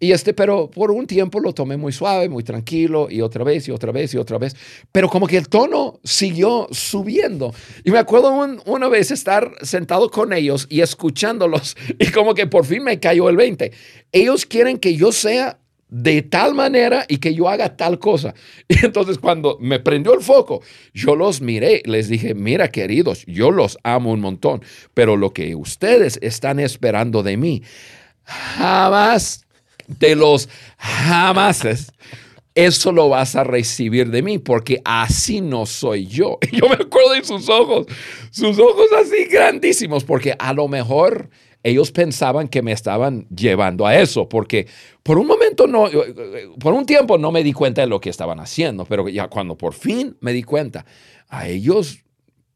Y 0.00 0.10
este, 0.10 0.34
pero 0.34 0.68
por 0.68 0.90
un 0.90 1.06
tiempo 1.06 1.38
lo 1.38 1.54
tomé 1.54 1.76
muy 1.76 1.92
suave, 1.92 2.28
muy 2.28 2.42
tranquilo, 2.42 3.06
y 3.08 3.20
otra 3.20 3.44
vez, 3.44 3.68
y 3.68 3.70
otra 3.70 3.92
vez, 3.92 4.12
y 4.12 4.16
otra 4.16 4.36
vez. 4.36 4.56
Pero 4.90 5.08
como 5.08 5.28
que 5.28 5.36
el 5.36 5.48
tono 5.48 6.00
siguió 6.02 6.66
subiendo. 6.72 7.54
Y 7.84 7.92
me 7.92 7.98
acuerdo 7.98 8.32
una 8.66 8.88
vez 8.88 9.12
estar 9.12 9.52
sentado 9.62 10.10
con 10.10 10.32
ellos 10.32 10.66
y 10.68 10.80
escuchándolos, 10.80 11.76
y 12.00 12.10
como 12.10 12.34
que 12.34 12.48
por 12.48 12.66
fin 12.66 12.82
me 12.82 12.98
cayó 12.98 13.28
el 13.28 13.36
20. 13.36 13.70
Ellos 14.10 14.44
quieren 14.44 14.78
que 14.78 14.96
yo 14.96 15.12
sea 15.12 15.60
de 15.92 16.22
tal 16.22 16.54
manera 16.54 17.04
y 17.06 17.18
que 17.18 17.34
yo 17.34 17.50
haga 17.50 17.76
tal 17.76 17.98
cosa. 17.98 18.34
Y 18.68 18.84
entonces 18.84 19.18
cuando 19.18 19.58
me 19.60 19.78
prendió 19.78 20.14
el 20.14 20.22
foco, 20.22 20.62
yo 20.94 21.14
los 21.14 21.42
miré, 21.42 21.82
les 21.84 22.08
dije, 22.08 22.34
mira 22.34 22.68
queridos, 22.68 23.24
yo 23.26 23.50
los 23.50 23.78
amo 23.84 24.12
un 24.12 24.20
montón, 24.20 24.62
pero 24.94 25.18
lo 25.18 25.34
que 25.34 25.54
ustedes 25.54 26.18
están 26.22 26.60
esperando 26.60 27.22
de 27.22 27.36
mí, 27.36 27.62
jamás 28.24 29.44
de 29.86 30.16
los 30.16 30.48
jamases, 30.78 31.92
eso 32.54 32.92
lo 32.92 33.10
vas 33.10 33.36
a 33.36 33.44
recibir 33.44 34.10
de 34.10 34.22
mí, 34.22 34.38
porque 34.38 34.80
así 34.86 35.42
no 35.42 35.66
soy 35.66 36.06
yo. 36.06 36.38
Yo 36.52 36.68
me 36.68 36.74
acuerdo 36.74 37.12
de 37.12 37.24
sus 37.24 37.48
ojos, 37.48 37.86
sus 38.30 38.58
ojos 38.58 38.86
así 38.98 39.24
grandísimos, 39.30 40.04
porque 40.04 40.34
a 40.38 40.52
lo 40.54 40.68
mejor 40.68 41.28
ellos 41.62 41.92
pensaban 41.92 42.48
que 42.48 42.62
me 42.62 42.72
estaban 42.72 43.26
llevando 43.28 43.86
a 43.86 43.96
eso, 43.96 44.28
porque 44.28 44.66
por 45.02 45.18
un 45.18 45.26
momento 45.26 45.66
no, 45.66 45.88
por 46.58 46.74
un 46.74 46.86
tiempo 46.86 47.18
no 47.18 47.30
me 47.30 47.42
di 47.42 47.52
cuenta 47.52 47.82
de 47.82 47.86
lo 47.86 48.00
que 48.00 48.10
estaban 48.10 48.40
haciendo, 48.40 48.84
pero 48.84 49.08
ya 49.08 49.28
cuando 49.28 49.56
por 49.56 49.74
fin 49.74 50.16
me 50.20 50.32
di 50.32 50.42
cuenta, 50.42 50.84
a 51.28 51.48
ellos 51.48 52.00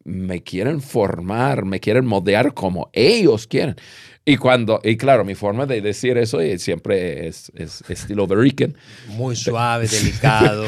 me 0.05 0.43
quieren 0.43 0.81
formar, 0.81 1.65
me 1.65 1.81
quieren 1.81 2.07
moldear 2.07 2.55
como 2.55 2.91
ellos 2.93 3.47
quieren. 3.47 3.77
Y 4.25 4.37
cuando, 4.39 4.81
y 4.83 4.97
claro, 4.97 5.25
mi 5.25 5.37
forma 5.37 5.67
de 5.67 5.81
decir 5.81 6.19
eso 6.19 6.41
siempre 6.59 7.29
es, 7.29 7.53
es, 7.55 7.83
estilo 7.89 8.27
Rican. 8.27 8.77
Muy 9.09 9.37
suave, 9.37 9.87
delicado. 9.87 10.65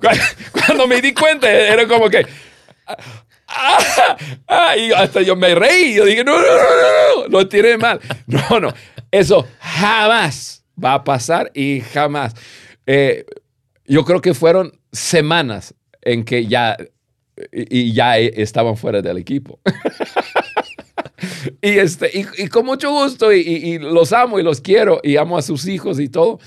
cuando 0.52 0.86
me 0.86 1.00
di 1.00 1.12
cuenta, 1.12 1.50
era 1.50 1.88
como 1.88 2.08
que, 2.08 2.24
Ah, 4.48 4.76
y 4.76 4.92
hasta 4.92 5.22
yo 5.22 5.36
me 5.36 5.54
reí. 5.54 5.94
Yo 5.94 6.04
dije, 6.04 6.24
no, 6.24 6.36
no, 6.36 6.42
no, 6.42 7.22
no, 7.22 7.28
no, 7.28 7.48
tiene 7.48 7.76
mal. 7.78 8.00
No, 8.26 8.60
no, 8.60 8.72
eso 9.10 9.46
jamás 9.58 10.64
va 10.82 10.94
a 10.94 11.04
pasar 11.04 11.50
y 11.54 11.80
jamás. 11.80 12.34
Eh, 12.86 13.24
yo 13.86 14.04
creo 14.04 14.20
que 14.20 14.34
fueron 14.34 14.72
semanas 14.92 15.74
en 16.02 16.24
que 16.24 16.46
ya, 16.46 16.76
y 17.52 17.92
ya 17.92 18.18
estaban 18.18 18.76
fuera 18.76 19.02
del 19.02 19.18
equipo. 19.18 19.60
y, 21.62 21.78
este, 21.78 22.10
y, 22.38 22.48
con 22.48 22.66
mucho 22.66 22.90
gusto, 22.90 23.32
y, 23.32 23.78
los 23.78 24.12
amo 24.12 24.38
y 24.38 24.42
los 24.42 24.60
quiero, 24.60 25.00
y 25.02 25.16
amo 25.16 25.38
a 25.38 25.42
sus 25.42 25.66
hijos 25.66 26.00
y 26.00 26.08
todo. 26.08 26.38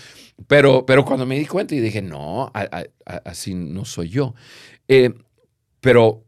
Pero, 0.48 0.86
pero 0.86 1.05
cuando 1.05 1.25
me 1.25 1.38
di 1.38 1.45
cuenta 1.45 1.75
y 1.75 1.79
dije, 1.79 2.01
no, 2.01 2.51
así 3.24 3.53
no 3.53 3.86
soy 3.86 4.10
yo. 4.10 4.33
Eh, 4.88 5.13
pero 5.79 6.24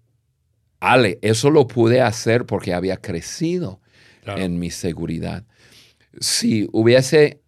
Ale, 0.79 1.19
eso 1.21 1.49
lo 1.49 1.67
pude 1.67 2.01
hacer 2.01 2.45
porque 2.45 2.73
había 2.73 2.97
crecido 2.97 3.79
en 4.25 4.59
mi 4.59 4.71
seguridad. 4.71 5.43
Si 6.19 6.67
hubiese 6.71 7.41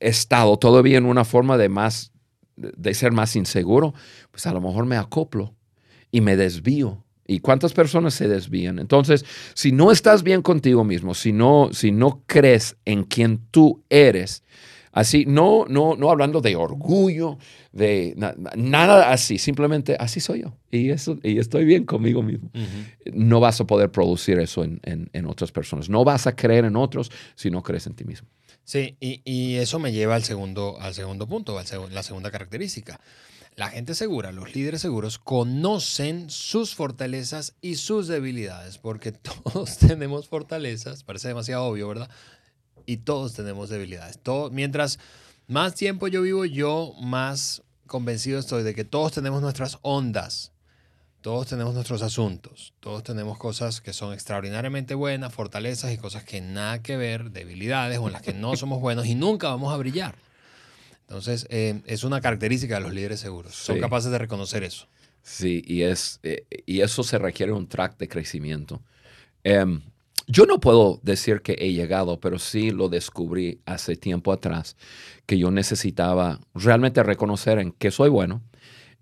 estado 0.00 0.58
todavía 0.58 0.98
en 0.98 1.06
una 1.06 1.24
forma 1.24 1.56
de 1.56 1.68
más, 1.68 2.12
de 2.56 2.94
ser 2.94 3.12
más 3.12 3.36
inseguro, 3.36 3.94
pues 4.30 4.46
a 4.46 4.52
lo 4.52 4.60
mejor 4.60 4.86
me 4.86 4.96
acoplo 4.96 5.54
y 6.10 6.20
me 6.20 6.36
desvío. 6.36 7.04
¿Y 7.26 7.38
cuántas 7.38 7.72
personas 7.72 8.14
se 8.14 8.28
desvían? 8.28 8.78
Entonces, 8.78 9.24
si 9.54 9.72
no 9.72 9.92
estás 9.92 10.22
bien 10.22 10.42
contigo 10.42 10.84
mismo, 10.84 11.14
si 11.14 11.32
no, 11.32 11.70
si 11.72 11.92
no 11.92 12.22
crees 12.26 12.76
en 12.84 13.04
quien 13.04 13.38
tú 13.50 13.82
eres, 13.88 14.42
Así, 14.92 15.24
no, 15.26 15.64
no, 15.68 15.96
no 15.96 16.10
hablando 16.10 16.42
de 16.42 16.54
orgullo, 16.54 17.38
de 17.72 18.14
nada 18.54 19.10
así, 19.10 19.38
simplemente 19.38 19.96
así 19.98 20.20
soy 20.20 20.42
yo. 20.42 20.54
Y, 20.70 20.90
eso, 20.90 21.18
y 21.22 21.38
estoy 21.38 21.64
bien 21.64 21.84
conmigo 21.84 22.22
mismo. 22.22 22.50
No 23.12 23.40
vas 23.40 23.60
a 23.60 23.64
poder 23.64 23.90
producir 23.90 24.38
eso 24.38 24.62
en, 24.64 24.80
en, 24.84 25.26
otras 25.26 25.50
personas. 25.50 25.88
No 25.88 26.04
vas 26.04 26.26
a 26.26 26.36
creer 26.36 26.66
en 26.66 26.76
otros 26.76 27.10
si 27.34 27.50
no 27.50 27.62
crees 27.62 27.86
en 27.86 27.94
ti 27.94 28.04
mismo. 28.04 28.28
Sí, 28.64 28.96
y, 29.00 29.22
y 29.24 29.56
eso 29.56 29.78
me 29.78 29.92
lleva 29.92 30.14
al 30.14 30.24
segundo, 30.24 30.76
al 30.78 30.92
segundo 30.92 31.26
punto, 31.26 31.58
a 31.58 31.64
la 31.90 32.02
segunda 32.02 32.30
característica. 32.30 33.00
La 33.54 33.68
gente 33.68 33.94
segura, 33.94 34.32
los 34.32 34.54
líderes 34.54 34.80
seguros, 34.80 35.18
conocen 35.18 36.30
sus 36.30 36.74
fortalezas 36.74 37.54
y 37.60 37.76
sus 37.76 38.08
debilidades, 38.08 38.78
porque 38.78 39.12
todos 39.12 39.76
tenemos 39.78 40.28
fortalezas, 40.28 41.04
parece 41.04 41.28
demasiado 41.28 41.64
obvio, 41.64 41.88
¿verdad? 41.88 42.10
Y 42.86 42.98
todos 42.98 43.34
tenemos 43.34 43.68
debilidades. 43.68 44.18
Todo, 44.18 44.50
mientras 44.50 44.98
más 45.46 45.74
tiempo 45.74 46.08
yo 46.08 46.22
vivo, 46.22 46.44
yo 46.44 46.94
más 47.00 47.62
convencido 47.86 48.38
estoy 48.38 48.62
de 48.62 48.74
que 48.74 48.84
todos 48.84 49.12
tenemos 49.12 49.42
nuestras 49.42 49.78
ondas, 49.82 50.52
todos 51.20 51.46
tenemos 51.46 51.74
nuestros 51.74 52.02
asuntos, 52.02 52.74
todos 52.80 53.04
tenemos 53.04 53.38
cosas 53.38 53.80
que 53.80 53.92
son 53.92 54.12
extraordinariamente 54.12 54.94
buenas, 54.94 55.32
fortalezas 55.32 55.92
y 55.92 55.98
cosas 55.98 56.24
que 56.24 56.40
nada 56.40 56.82
que 56.82 56.96
ver, 56.96 57.30
debilidades 57.30 57.98
o 57.98 58.06
en 58.06 58.12
las 58.12 58.22
que 58.22 58.32
no 58.32 58.56
somos 58.56 58.80
buenos 58.80 59.06
y 59.06 59.14
nunca 59.14 59.48
vamos 59.48 59.72
a 59.72 59.76
brillar. 59.76 60.16
Entonces, 61.02 61.46
eh, 61.50 61.82
es 61.86 62.04
una 62.04 62.20
característica 62.20 62.76
de 62.76 62.80
los 62.80 62.94
líderes 62.94 63.20
seguros. 63.20 63.54
Son 63.54 63.78
capaces 63.78 64.10
de 64.10 64.18
reconocer 64.18 64.64
eso. 64.64 64.88
Sí, 65.22 65.62
y, 65.66 65.82
es, 65.82 66.18
eh, 66.22 66.46
y 66.66 66.80
eso 66.80 67.02
se 67.02 67.18
requiere 67.18 67.52
un 67.52 67.68
track 67.68 67.98
de 67.98 68.08
crecimiento. 68.08 68.82
Em, 69.44 69.82
yo 70.26 70.46
no 70.46 70.60
puedo 70.60 71.00
decir 71.02 71.42
que 71.42 71.56
he 71.58 71.72
llegado, 71.72 72.20
pero 72.20 72.38
sí 72.38 72.70
lo 72.70 72.88
descubrí 72.88 73.60
hace 73.66 73.96
tiempo 73.96 74.32
atrás, 74.32 74.76
que 75.26 75.38
yo 75.38 75.50
necesitaba 75.50 76.40
realmente 76.54 77.02
reconocer 77.02 77.58
en 77.58 77.72
qué 77.72 77.90
soy 77.90 78.08
bueno 78.08 78.42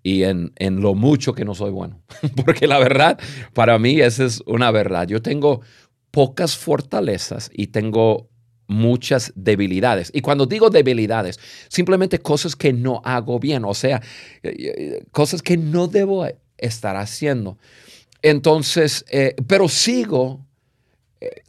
y 0.03 0.23
en, 0.23 0.51
en 0.55 0.81
lo 0.81 0.95
mucho 0.95 1.33
que 1.33 1.45
no 1.45 1.53
soy 1.53 1.71
bueno. 1.71 2.01
Porque 2.45 2.67
la 2.67 2.79
verdad, 2.79 3.19
para 3.53 3.77
mí 3.77 3.99
esa 4.01 4.25
es 4.25 4.41
una 4.45 4.71
verdad. 4.71 5.07
Yo 5.07 5.21
tengo 5.21 5.61
pocas 6.09 6.57
fortalezas 6.57 7.49
y 7.53 7.67
tengo 7.67 8.29
muchas 8.67 9.33
debilidades. 9.35 10.11
Y 10.13 10.21
cuando 10.21 10.45
digo 10.45 10.69
debilidades, 10.69 11.39
simplemente 11.67 12.19
cosas 12.19 12.55
que 12.55 12.73
no 12.73 13.01
hago 13.03 13.39
bien, 13.39 13.65
o 13.65 13.73
sea, 13.73 14.01
eh, 14.43 14.53
eh, 14.57 15.03
cosas 15.11 15.41
que 15.41 15.57
no 15.57 15.87
debo 15.87 16.25
estar 16.57 16.95
haciendo. 16.95 17.57
Entonces, 18.21 19.05
eh, 19.11 19.35
pero 19.47 19.67
sigo 19.67 20.45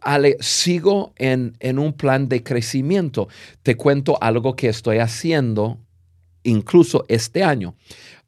Ale, 0.01 0.37
sigo 0.41 1.13
en, 1.17 1.55
un 1.79 1.93
plan 1.95 2.29
de 2.29 2.43
crecimiento. 2.43 3.29
Te 3.63 3.77
cuento 3.77 4.19
algo 4.21 4.55
que 4.55 4.69
estoy 4.69 4.99
haciendo 4.99 5.79
incluso 6.43 7.05
este 7.09 7.43
año. 7.43 7.75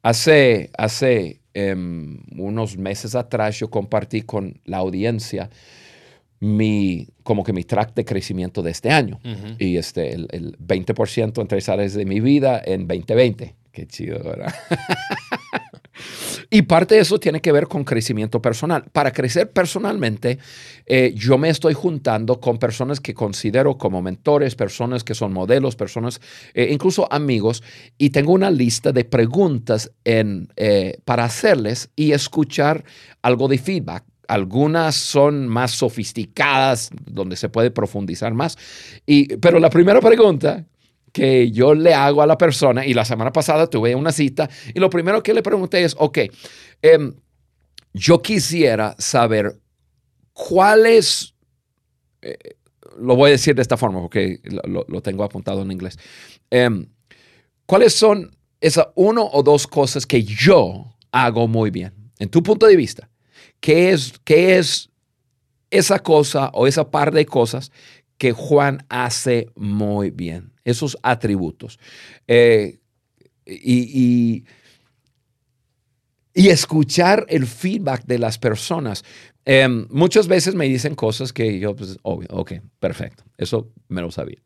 Hace, 0.01 0.69
hace 0.77 1.41
em, 1.53 2.19
unos 2.37 2.77
meses 2.77 3.15
atrás 3.15 3.59
yo 3.59 3.69
compartí 3.69 4.21
con 4.21 4.59
la 4.65 4.77
audiencia 4.77 5.49
mi, 6.39 7.07
como 7.23 7.43
que 7.43 7.53
mi 7.53 7.63
track 7.63 7.93
de 7.95 8.05
crecimiento 8.05 8.61
de 8.61 8.71
este 8.71 8.89
año. 8.89 9.19
Y 9.57 9.77
este, 9.77 10.13
el, 10.13 10.27
el 10.31 10.57
20% 10.59 11.41
en 11.41 11.47
tres 11.47 11.69
áreas 11.69 11.93
de 11.93 12.05
mi 12.05 12.19
vida 12.19 12.61
en 12.63 12.87
2020. 12.87 13.55
Qué 13.71 13.87
chido, 13.87 14.23
¿verdad? 14.23 14.53
y 16.49 16.63
parte 16.63 16.95
de 16.95 17.01
eso 17.01 17.19
tiene 17.19 17.41
que 17.41 17.51
ver 17.51 17.67
con 17.67 17.83
crecimiento 17.83 18.41
personal. 18.41 18.85
Para 18.91 19.11
crecer 19.11 19.51
personalmente, 19.51 20.39
eh, 20.85 21.13
yo 21.15 21.37
me 21.37 21.49
estoy 21.49 21.73
juntando 21.73 22.39
con 22.39 22.57
personas 22.57 22.99
que 22.99 23.13
considero 23.13 23.77
como 23.77 24.01
mentores, 24.01 24.55
personas 24.55 25.03
que 25.03 25.15
son 25.15 25.33
modelos, 25.33 25.75
personas, 25.75 26.21
eh, 26.53 26.69
incluso 26.71 27.11
amigos, 27.11 27.63
y 27.97 28.09
tengo 28.09 28.33
una 28.33 28.51
lista 28.51 28.91
de 28.91 29.05
preguntas 29.05 29.91
eh, 30.03 30.97
para 31.05 31.23
hacerles 31.23 31.89
y 31.95 32.11
escuchar 32.11 32.83
algo 33.21 33.47
de 33.47 33.57
feedback. 33.57 34.03
Algunas 34.27 34.95
son 34.95 35.47
más 35.47 35.71
sofisticadas, 35.71 36.89
donde 37.05 37.35
se 37.35 37.49
puede 37.49 37.69
profundizar 37.69 38.33
más. 38.33 38.57
Y, 39.05 39.35
pero 39.37 39.59
la 39.59 39.69
primera 39.69 40.01
pregunta 40.01 40.65
que 41.15 41.49
yo 41.49 41.73
le 41.73 41.93
hago 41.93 42.21
a 42.21 42.27
la 42.27 42.37
persona, 42.37 42.85
y 42.85 42.93
la 42.93 43.05
semana 43.05 43.31
pasada 43.31 43.67
tuve 43.67 43.95
una 43.95 44.11
cita, 44.11 44.49
y 44.73 44.81
lo 44.81 44.89
primero 44.89 45.23
que 45.23 45.33
le 45.33 45.41
pregunté 45.41 45.81
es, 45.81 45.95
ok, 45.97 46.17
em, 46.81 47.15
yo 47.93 48.21
quisiera 48.21 48.97
saber 48.99 49.57
cuáles, 50.33 51.33
eh, 52.21 52.57
lo 52.99 53.15
voy 53.15 53.29
a 53.29 53.31
decir 53.31 53.55
de 53.55 53.61
esta 53.61 53.77
forma 53.77 54.01
porque 54.01 54.41
lo, 54.65 55.01
tengo 55.01 55.23
apuntado 55.23 55.61
en 55.61 55.71
inglés, 55.71 55.97
em, 56.49 56.85
cuáles 57.65 57.93
son 57.93 58.35
esas 58.59 58.87
uno 58.95 59.25
o 59.31 59.41
dos 59.41 59.67
cosas 59.67 60.05
que 60.05 60.21
yo 60.21 60.97
hago 61.13 61.47
muy 61.47 61.71
bien, 61.71 61.93
en 62.19 62.27
tu 62.27 62.43
punto 62.43 62.65
de 62.65 62.75
vista. 62.75 63.09
¿Qué 63.61 63.91
es, 63.91 64.15
qué 64.25 64.57
es 64.57 64.89
esa 65.69 65.99
cosa 65.99 66.51
o 66.53 66.67
esa 66.67 66.91
par 66.91 67.13
de 67.13 67.25
cosas 67.25 67.71
que 68.17 68.33
Juan 68.33 68.85
hace 68.89 69.47
muy 69.55 70.09
bien? 70.09 70.54
Esos 70.65 70.97
atributos. 71.01 71.79
Eh, 72.27 72.79
y, 73.45 74.43
y, 76.33 76.49
escuchar 76.49 77.25
el 77.29 77.45
feedback 77.45 78.05
de 78.05 78.19
las 78.19 78.37
personas. 78.37 79.05
Em, 79.45 79.87
muchas 79.89 80.27
veces 80.27 80.53
me 80.55 80.65
dicen 80.65 80.95
cosas 80.95 81.31
que 81.31 81.59
yo, 81.59 81.75
pues, 81.75 81.97
obvio, 82.01 82.27
ok, 82.31 82.53
perfecto, 82.79 83.23
eso 83.37 83.71
me 83.87 84.01
lo 84.01 84.11
sabía. 84.11 84.41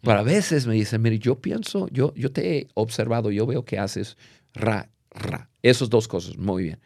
Pero 0.00 0.18
a 0.18 0.22
veces 0.22 0.66
me 0.66 0.74
dicen, 0.74 1.02
mire, 1.02 1.18
yo 1.18 1.40
pienso, 1.40 1.88
yo, 1.88 2.14
yo 2.14 2.32
te 2.32 2.56
he 2.56 2.68
observado, 2.74 3.30
yo 3.30 3.46
veo 3.46 3.64
que 3.64 3.78
haces 3.78 4.16
ra, 4.54 4.88
ra. 5.10 5.50
Esas 5.62 5.90
dos 5.90 6.08
cosas, 6.08 6.38
muy 6.38 6.62
bien 6.62 6.78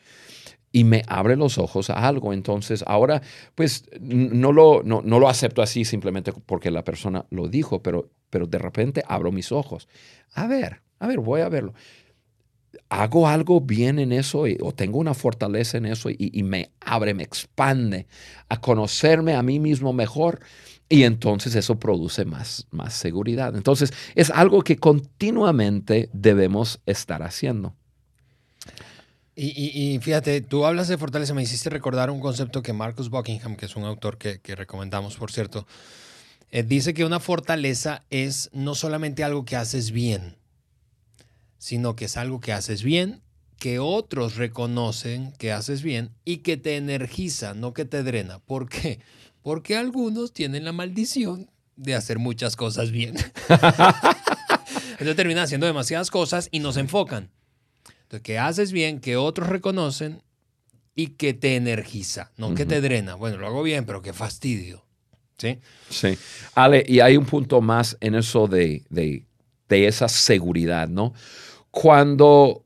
y 0.72 0.84
me 0.84 1.02
abre 1.06 1.36
los 1.36 1.58
ojos 1.58 1.90
a 1.90 2.08
algo. 2.08 2.32
Entonces, 2.32 2.82
ahora, 2.86 3.22
pues 3.54 3.84
no 4.00 4.52
lo, 4.52 4.82
no, 4.82 5.02
lo 5.02 5.28
acepto 5.28 5.62
así 5.62 5.84
simplemente 5.84 6.32
porque 6.32 6.70
la 6.70 6.82
persona 6.82 7.26
lo 7.30 7.48
dijo, 7.48 7.82
pero, 7.82 8.10
pero 8.30 8.46
de 8.46 8.58
repente 8.58 9.04
abro 9.06 9.30
mis 9.30 9.52
ojos. 9.52 9.86
A 10.32 10.46
ver, 10.46 10.80
a 10.98 11.06
ver, 11.06 11.20
voy 11.20 11.42
a 11.42 11.48
verlo. 11.48 11.74
Hago 12.88 13.28
algo 13.28 13.60
bien 13.60 13.98
en 13.98 14.12
eso 14.12 14.44
o 14.60 14.72
tengo 14.72 14.98
una 14.98 15.14
fortaleza 15.14 15.76
en 15.76 15.86
eso 15.86 16.08
y, 16.10 16.42
me 16.42 16.70
abre, 16.80 17.12
me 17.12 17.22
expande 17.22 18.06
a 18.48 18.60
conocerme 18.60 19.34
a 19.34 19.42
mí 19.42 19.60
mismo 19.60 19.92
mejor. 19.92 20.40
Y 20.88 21.04
entonces 21.04 21.54
eso 21.54 21.78
produce 21.78 22.24
más, 22.24 22.66
más 22.70 22.94
seguridad. 22.94 23.54
Entonces 23.56 23.92
es 24.14 24.30
algo 24.30 24.62
que 24.62 24.76
continuamente 24.76 26.10
debemos 26.12 26.80
estar 26.86 27.22
haciendo. 27.22 27.74
Y, 29.34 29.98
fíjate, 30.02 30.42
tú 30.42 30.66
hablas 30.66 30.88
de 30.88 30.98
fortaleza, 30.98 31.32
me 31.32 31.42
hiciste 31.42 31.70
recordar 31.70 32.10
un 32.10 32.20
concepto 32.20 32.62
que 32.62 32.74
Marcus 32.74 33.08
Buckingham, 33.08 33.56
que 33.56 33.64
es 33.64 33.76
un 33.76 33.84
autor 33.84 34.18
que, 34.18 34.40
recomendamos, 34.54 35.16
por 35.16 35.32
cierto, 35.32 35.66
eh, 36.50 36.62
dice 36.62 36.92
que 36.92 37.06
una 37.06 37.18
fortaleza 37.18 38.04
es 38.10 38.50
no 38.52 38.74
solamente 38.74 39.24
algo 39.24 39.46
que 39.46 39.56
haces 39.56 39.90
bien, 39.90 40.36
sino 41.56 41.96
que 41.96 42.04
es 42.04 42.18
algo 42.18 42.40
que 42.40 42.52
haces 42.52 42.82
bien, 42.82 43.22
que 43.58 43.78
otros 43.78 44.36
reconocen 44.36 45.32
que 45.38 45.52
haces 45.52 45.82
bien 45.82 46.10
y 46.24 46.38
que 46.38 46.58
te 46.58 46.76
energiza, 46.76 47.54
no 47.54 47.72
que 47.72 47.86
te 47.86 48.02
drena. 48.02 48.38
¿Por 48.40 48.68
qué? 48.68 48.98
Porque 49.40 49.76
algunos 49.76 50.32
tienen 50.34 50.64
la 50.64 50.72
maldición 50.72 51.50
de 51.76 51.94
hacer 51.94 52.18
muchas 52.18 52.54
cosas 52.54 52.90
bien. 52.90 53.14
Entonces 54.92 55.16
terminan 55.16 55.44
haciendo 55.44 55.66
demasiadas 55.66 56.10
cosas 56.10 56.48
y 56.50 56.58
no 56.58 56.72
se 56.72 56.80
que 58.20 58.38
haces 58.38 58.72
bien, 58.72 59.00
que 59.00 59.16
otros 59.16 59.48
reconocen 59.48 60.22
y 60.94 61.08
que 61.08 61.32
te 61.32 61.56
energiza, 61.56 62.32
no 62.36 62.54
que 62.54 62.66
te 62.66 62.80
drena. 62.80 63.14
Bueno, 63.14 63.38
lo 63.38 63.46
hago 63.46 63.62
bien, 63.62 63.86
pero 63.86 64.02
qué 64.02 64.12
fastidio. 64.12 64.84
¿Sí? 65.38 65.58
Sí. 65.88 66.18
Ale, 66.54 66.84
y 66.86 67.00
hay 67.00 67.16
un 67.16 67.24
punto 67.24 67.60
más 67.60 67.96
en 68.00 68.14
eso 68.14 68.46
de, 68.46 68.84
esa 69.68 70.08
seguridad, 70.08 70.88
¿no? 70.88 71.14
Cuando 71.70 72.64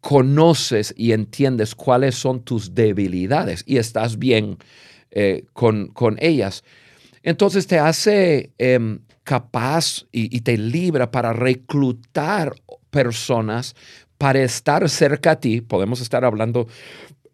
conoces 0.00 0.94
y 0.96 1.12
entiendes 1.12 1.74
cuáles 1.74 2.14
son 2.14 2.42
tus 2.42 2.74
debilidades 2.74 3.62
y 3.66 3.76
estás 3.76 4.18
bien 4.18 4.58
eh, 5.10 5.44
con, 5.52 5.92
ellas, 6.18 6.64
entonces 7.22 7.66
te 7.66 7.78
hace 7.78 8.52
em, 8.58 9.00
capaz 9.22 10.06
y, 10.10 10.34
y, 10.34 10.40
te 10.40 10.58
libra 10.58 11.10
para 11.10 11.32
reclutar 11.32 12.54
personas 12.90 13.74
para 14.24 14.42
estar 14.42 14.88
cerca 14.88 15.32
a 15.32 15.36
ti, 15.38 15.60
podemos 15.60 16.00
estar 16.00 16.24
hablando 16.24 16.66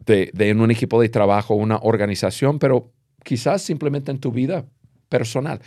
de, 0.06 0.32
en 0.36 0.60
un 0.60 0.72
equipo 0.72 1.00
de 1.00 1.08
trabajo, 1.08 1.54
una 1.54 1.78
organización, 1.80 2.58
pero 2.58 2.90
quizás 3.22 3.62
simplemente 3.62 4.10
en 4.10 4.18
tu 4.18 4.32
vida 4.32 4.64
personal. 5.08 5.60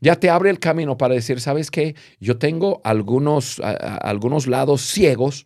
Ya 0.00 0.16
te 0.16 0.30
abre 0.30 0.48
el 0.48 0.58
camino 0.58 0.96
para 0.96 1.12
decir, 1.12 1.38
¿sabes 1.38 1.70
qué? 1.70 1.96
Yo 2.18 2.38
tengo 2.38 2.80
algunos, 2.82 3.60
algunos 3.60 4.46
lados 4.46 4.80
ciegos 4.80 5.44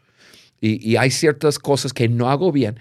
y, 0.61 0.95
hay 0.95 1.11
ciertas 1.11 1.59
cosas 1.59 1.93
que 1.93 2.09
no 2.09 2.31
hago 2.31 2.53
bien. 2.53 2.79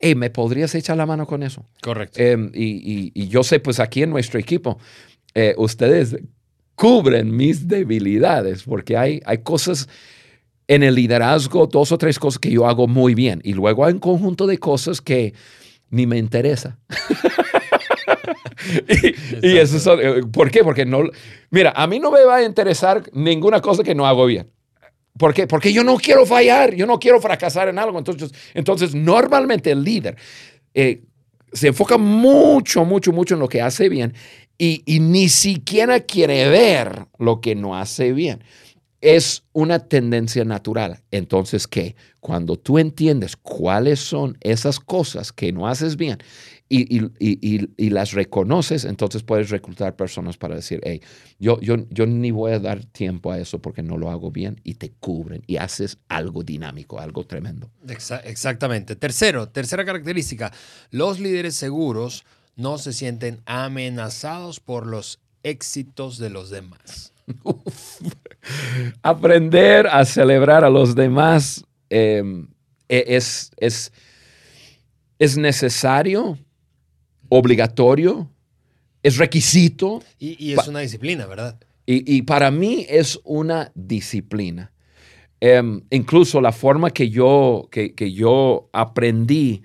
Hey, 0.00 0.16
¿me 0.16 0.30
podrías 0.30 0.74
echar 0.74 0.96
la 0.96 1.06
mano 1.06 1.28
con 1.28 1.44
eso? 1.44 1.64
Correcto. 1.80 2.20
Em, 2.20 2.50
y, 2.52 3.28
yo 3.28 3.44
sé, 3.44 3.60
pues 3.60 3.78
aquí 3.78 4.02
en 4.02 4.10
nuestro 4.10 4.40
equipo, 4.40 4.80
eh, 5.32 5.54
ustedes 5.58 6.16
cubren 6.74 7.36
mis 7.36 7.68
debilidades 7.68 8.64
porque 8.64 8.96
hay, 8.96 9.22
hay 9.26 9.38
cosas 9.38 9.88
en 10.68 10.82
el 10.82 10.94
liderazgo 10.94 11.66
dos 11.66 11.92
o 11.92 11.98
tres 11.98 12.18
cosas 12.18 12.38
que 12.38 12.50
yo 12.50 12.66
hago 12.66 12.86
muy 12.86 13.14
bien 13.14 13.40
y 13.44 13.52
luego 13.52 13.84
hay 13.84 13.92
un 13.92 13.98
conjunto 13.98 14.46
de 14.46 14.58
cosas 14.58 15.00
que 15.00 15.34
ni 15.90 16.06
me 16.06 16.18
interesa. 16.18 16.78
y, 19.42 19.56
eso 19.56 20.00
eh, 20.00 20.22
¿por 20.32 20.50
qué? 20.50 20.64
Porque 20.64 20.86
no, 20.86 21.04
mira, 21.50 21.72
a 21.76 21.86
mí 21.86 21.98
no 21.98 22.10
me 22.10 22.24
va 22.24 22.36
a 22.36 22.44
interesar 22.44 23.02
ninguna 23.12 23.60
cosa 23.60 23.82
que 23.82 23.94
no 23.94 24.06
hago 24.06 24.26
bien. 24.26 24.50
¿Por 25.18 25.32
qué? 25.32 25.46
Porque 25.46 25.72
yo 25.72 25.84
no 25.84 25.96
quiero 25.96 26.26
fallar, 26.26 26.74
yo 26.74 26.86
no 26.86 26.98
quiero 26.98 27.20
fracasar 27.20 27.68
en 27.68 27.78
algo. 27.78 27.98
Entonces, 27.98 28.32
entonces 28.54 28.94
normalmente 28.94 29.70
el 29.70 29.84
líder 29.84 30.16
eh, 30.72 31.02
se 31.52 31.68
enfoca 31.68 31.98
mucho, 31.98 32.84
mucho, 32.84 33.12
mucho 33.12 33.34
en 33.34 33.40
lo 33.40 33.48
que 33.48 33.62
hace 33.62 33.88
bien 33.88 34.14
y, 34.58 34.82
y 34.86 34.98
ni 34.98 35.28
siquiera 35.28 36.00
quiere 36.00 36.48
ver 36.48 37.06
lo 37.18 37.40
que 37.40 37.54
no 37.54 37.76
hace 37.76 38.12
bien 38.12 38.42
es 39.04 39.44
una 39.52 39.80
tendencia 39.80 40.46
natural. 40.46 41.02
Entonces, 41.10 41.68
¿qué? 41.68 41.94
Cuando 42.20 42.56
tú 42.56 42.78
entiendes 42.78 43.36
cuáles 43.36 44.00
son 44.00 44.38
esas 44.40 44.80
cosas 44.80 45.30
que 45.30 45.52
no 45.52 45.68
haces 45.68 45.96
bien 45.96 46.18
y, 46.70 47.90
las 47.90 48.12
reconoces, 48.12 48.86
entonces 48.86 49.22
puedes 49.22 49.50
reclutar 49.50 49.94
personas 49.94 50.38
para 50.38 50.56
decir, 50.56 50.80
hey, 50.84 51.02
yo, 51.38 51.60
yo, 51.60 51.86
yo 51.90 52.06
ni 52.06 52.30
voy 52.30 52.52
a 52.52 52.58
dar 52.58 52.82
tiempo 52.86 53.30
a 53.30 53.38
eso 53.38 53.60
porque 53.60 53.82
no 53.82 53.98
lo 53.98 54.10
hago 54.10 54.30
bien 54.30 54.58
y 54.64 54.74
te 54.74 54.90
cubren 54.90 55.42
y 55.46 55.58
haces 55.58 55.98
algo 56.08 56.42
dinámico, 56.42 56.98
algo 56.98 57.24
tremendo. 57.24 57.70
Exactamente. 58.24 58.96
Tercero, 58.96 59.50
tercera 59.50 59.84
característica, 59.84 60.50
los 60.90 61.20
líderes 61.20 61.56
seguros 61.56 62.24
no 62.56 62.78
se 62.78 62.94
sienten 62.94 63.42
amenazados 63.44 64.60
por 64.60 64.86
los 64.86 65.20
éxitos 65.42 66.16
de 66.16 66.30
los 66.30 66.48
demás. 66.48 67.13
Aprender 69.02 69.86
a 69.86 70.04
celebrar 70.04 70.64
a 70.64 70.70
los 70.70 70.94
demás 70.94 71.64
em, 71.88 72.48
e, 72.88 73.04
es, 73.08 73.50
es, 73.56 73.92
es, 75.18 75.36
necesario, 75.36 76.38
obligatorio, 77.28 78.30
es 79.02 79.16
requisito. 79.16 80.02
Y, 80.18 80.52
es 80.52 80.68
una 80.68 80.80
disciplina, 80.80 81.26
¿verdad? 81.26 81.58
Y, 81.86 82.22
para 82.22 82.50
mí 82.50 82.86
es 82.88 83.20
una 83.24 83.70
disciplina. 83.74 84.72
Em, 85.40 85.82
incluso 85.90 86.40
la 86.40 86.52
forma 86.52 86.90
que 86.90 87.10
yo, 87.10 87.68
que, 87.70 88.12
yo 88.12 88.70
aprendí 88.72 89.62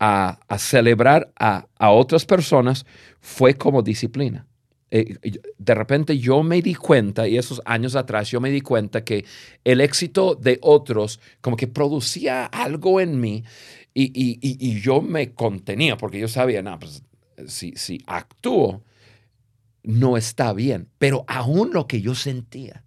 a, 0.00 0.40
celebrar 0.58 1.32
a, 1.38 1.68
a 1.78 1.90
otras 1.92 2.24
personas 2.26 2.84
fue 3.20 3.54
como 3.54 3.82
disciplina. 3.82 4.46
Eh, 4.94 5.16
de 5.56 5.74
repente 5.74 6.18
yo 6.18 6.42
me 6.42 6.60
di 6.60 6.74
cuenta, 6.74 7.26
y 7.26 7.38
esos 7.38 7.62
años 7.64 7.96
atrás 7.96 8.30
yo 8.30 8.42
me 8.42 8.50
di 8.50 8.60
cuenta 8.60 9.02
que 9.02 9.24
el 9.64 9.80
éxito 9.80 10.34
de 10.34 10.58
otros 10.60 11.18
como 11.40 11.56
que 11.56 11.66
producía 11.66 12.44
algo 12.44 13.00
en 13.00 13.18
mí 13.18 13.42
y, 13.94 14.80
yo 14.80 15.00
me 15.00 15.32
contenía 15.32 15.96
porque 15.96 16.20
yo 16.20 16.28
sabía, 16.28 16.60
no, 16.60 16.78
pues 16.78 17.02
si, 17.46 17.72
si 17.72 18.02
actúo, 18.06 18.82
no 19.82 20.18
está 20.18 20.52
bien, 20.52 20.88
pero 20.98 21.24
aún 21.26 21.70
lo 21.72 21.86
que 21.86 22.02
yo 22.02 22.14
sentía. 22.14 22.84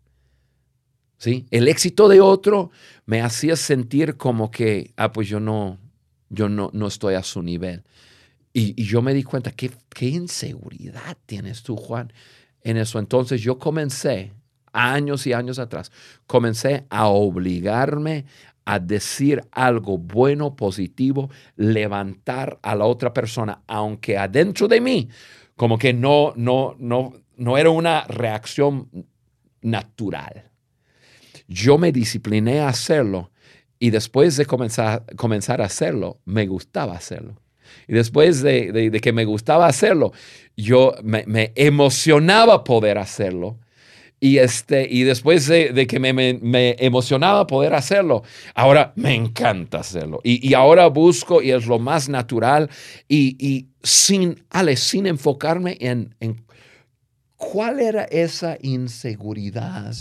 ¿sí? 1.18 1.48
El 1.50 1.68
éxito 1.68 2.08
de 2.08 2.22
otro 2.22 2.70
me 3.08 3.22
hacía 3.22 3.56
sentir 3.56 4.16
como 4.16 4.52
que, 4.52 4.94
ah, 4.96 5.12
pues 5.12 5.28
yo 5.28 5.40
no, 5.40 5.80
yo 6.30 6.50
no, 6.50 6.70
no 6.72 6.86
estoy 6.86 7.16
a 7.16 7.24
su 7.24 7.42
nivel. 7.42 7.84
Y, 8.58 8.82
yo 8.86 9.02
me 9.02 9.14
di 9.14 9.24
cuenta, 9.24 9.52
¿qué, 9.52 9.70
qué 9.90 10.08
inseguridad 10.08 11.18
tienes 11.26 11.62
tú, 11.62 11.76
Juan, 11.76 12.14
en 12.62 12.78
eso. 12.78 13.00
Entonces 13.00 13.42
yo 13.42 13.60
comencé, 13.60 14.32
años 14.72 15.28
y 15.28 15.34
años 15.34 15.60
atrás, 15.60 15.92
comencé 16.26 16.86
a 16.90 17.08
obligarme 17.08 18.26
a 18.64 18.80
decir 18.80 19.44
algo 19.52 19.98
bueno, 19.98 20.56
positivo, 20.56 21.30
levantar 21.58 22.58
a 22.64 22.76
la 22.76 22.86
otra 22.86 23.14
persona, 23.14 23.62
aunque 23.68 24.18
adentro 24.18 24.70
de 24.70 24.80
mí, 24.80 25.10
como 25.58 25.78
que 25.78 25.94
no, 25.94 26.32
no, 26.38 26.78
no, 26.80 27.12
no 27.36 27.58
era 27.58 27.70
una 27.70 28.06
reacción 28.06 28.90
natural. 29.62 30.50
Yo 31.50 31.78
me 31.78 31.92
discipliné 31.92 32.62
a 32.62 32.70
hacerlo 32.70 33.32
y 33.80 33.90
después 33.90 34.38
de 34.38 34.46
comenzar, 34.46 35.06
comenzar 35.18 35.62
a 35.62 35.66
hacerlo, 35.66 36.22
me 36.24 36.48
gustaba 36.48 36.96
hacerlo. 36.96 37.36
Y 37.88 37.94
después 37.94 38.42
de, 38.42 38.92
que 39.02 39.14
me 39.14 39.26
gustaba 39.26 39.68
hacerlo, 39.68 40.12
yo 40.56 40.96
me, 41.04 41.26
emocionaba 41.56 42.64
poder 42.64 42.98
hacerlo. 42.98 43.58
Y, 44.20 44.38
este, 44.38 44.88
y 44.90 45.04
después 45.04 45.48
de, 45.48 45.88
que 45.88 46.00
me, 46.00 46.76
emocionaba 46.80 47.48
poder 47.48 47.74
hacerlo, 47.74 48.24
ahora 48.54 48.94
me 48.96 49.14
encanta 49.14 49.80
hacerlo. 49.80 50.22
Y, 50.24 50.54
ahora 50.54 50.88
busco, 50.88 51.42
y 51.42 51.52
es 51.52 51.68
lo 51.68 51.80
más 51.80 52.10
natural, 52.10 52.70
y, 53.08 53.68
sin, 53.84 54.44
Ale, 54.50 54.78
sin 54.78 55.06
enfocarme 55.06 55.78
en, 55.80 56.16
en 56.20 56.45
cuál 57.38 57.80
era 57.80 58.04
esa 58.06 58.58
inseguridad 58.62 59.94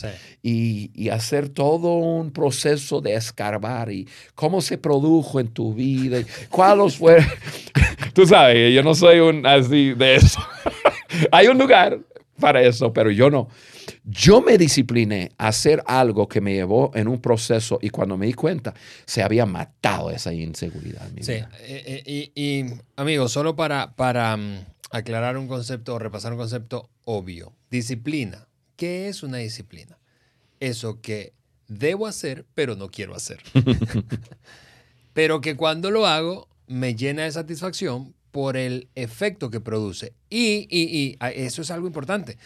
y, 0.43 1.09
hacer 1.09 1.49
todo 1.49 1.95
un 1.95 2.33
proceso 2.33 3.01
de 3.01 3.15
escarbar 3.15 3.91
y 3.93 4.09
cómo 4.35 4.61
se 4.61 4.79
produjo 4.79 5.39
en 5.39 5.49
tu 5.49 5.75
vida, 5.75 6.21
y 6.21 6.27
cuáles 6.49 6.97
fueron. 6.99 7.27
Tú 8.15 8.27
sabes, 8.27 8.75
yo 8.75 8.83
no 8.83 8.95
soy 8.95 9.21
un 9.21 9.47
así 9.47 9.95
de 9.95 10.17
eso. 10.17 10.41
Hay 11.33 11.47
un 11.49 11.59
lugar 11.59 12.01
para 12.41 12.63
eso, 12.63 12.93
pero 12.93 13.11
yo 13.11 13.31
no. 13.31 13.49
Yo 14.05 14.41
me 14.41 14.59
discipliné 14.59 15.31
a 15.39 15.49
hacer 15.49 15.83
algo 15.87 16.29
que 16.29 16.41
me 16.41 16.55
llevó 16.55 16.91
en 16.95 17.09
un 17.09 17.21
proceso 17.21 17.79
y 17.81 17.91
cuando 17.91 18.17
me 18.17 18.27
di 18.27 18.33
cuenta, 18.33 18.75
se 19.05 19.23
había 19.23 19.47
matado 19.47 20.11
esa 20.11 20.33
inseguridad. 20.33 21.09
sí, 21.21 21.33
eh, 21.33 21.45
eh, 21.63 22.03
y, 22.07 22.33
y, 22.35 22.67
amigos, 22.97 23.33
solo 23.33 23.55
para, 23.55 23.95
para 23.95 24.37
mm, 24.37 24.59
aclarar 24.95 25.37
un 25.37 25.49
concepto 25.49 25.95
o 25.95 25.99
repasar 25.99 26.33
un 26.33 26.39
concepto 26.39 26.89
obvio. 27.05 27.53
Disciplina. 27.69 28.47
¿Qué 28.77 29.09
es 29.09 29.25
una 29.25 29.39
disciplina? 29.39 29.99
Eso 30.61 31.01
que 31.01 31.33
debo 31.67 32.07
hacer, 32.07 32.47
pero 32.55 32.77
no 32.77 32.89
quiero 32.89 33.17
hacer. 33.17 33.41
pero 35.13 35.41
que 35.41 35.57
cuando 35.57 35.91
lo 35.91 36.07
hago 36.07 36.49
me 36.69 36.95
llena 36.95 37.25
de 37.25 37.33
satisfacción 37.33 38.15
por 38.31 38.57
el 38.57 38.89
efecto 38.95 39.51
que 39.51 39.61
produce. 39.61 40.13
Y, 40.31 40.69
y, 40.71 40.89
y 40.97 41.19
eso 41.21 41.63
es 41.63 41.73
algo 41.73 41.89
importante. 41.89 42.39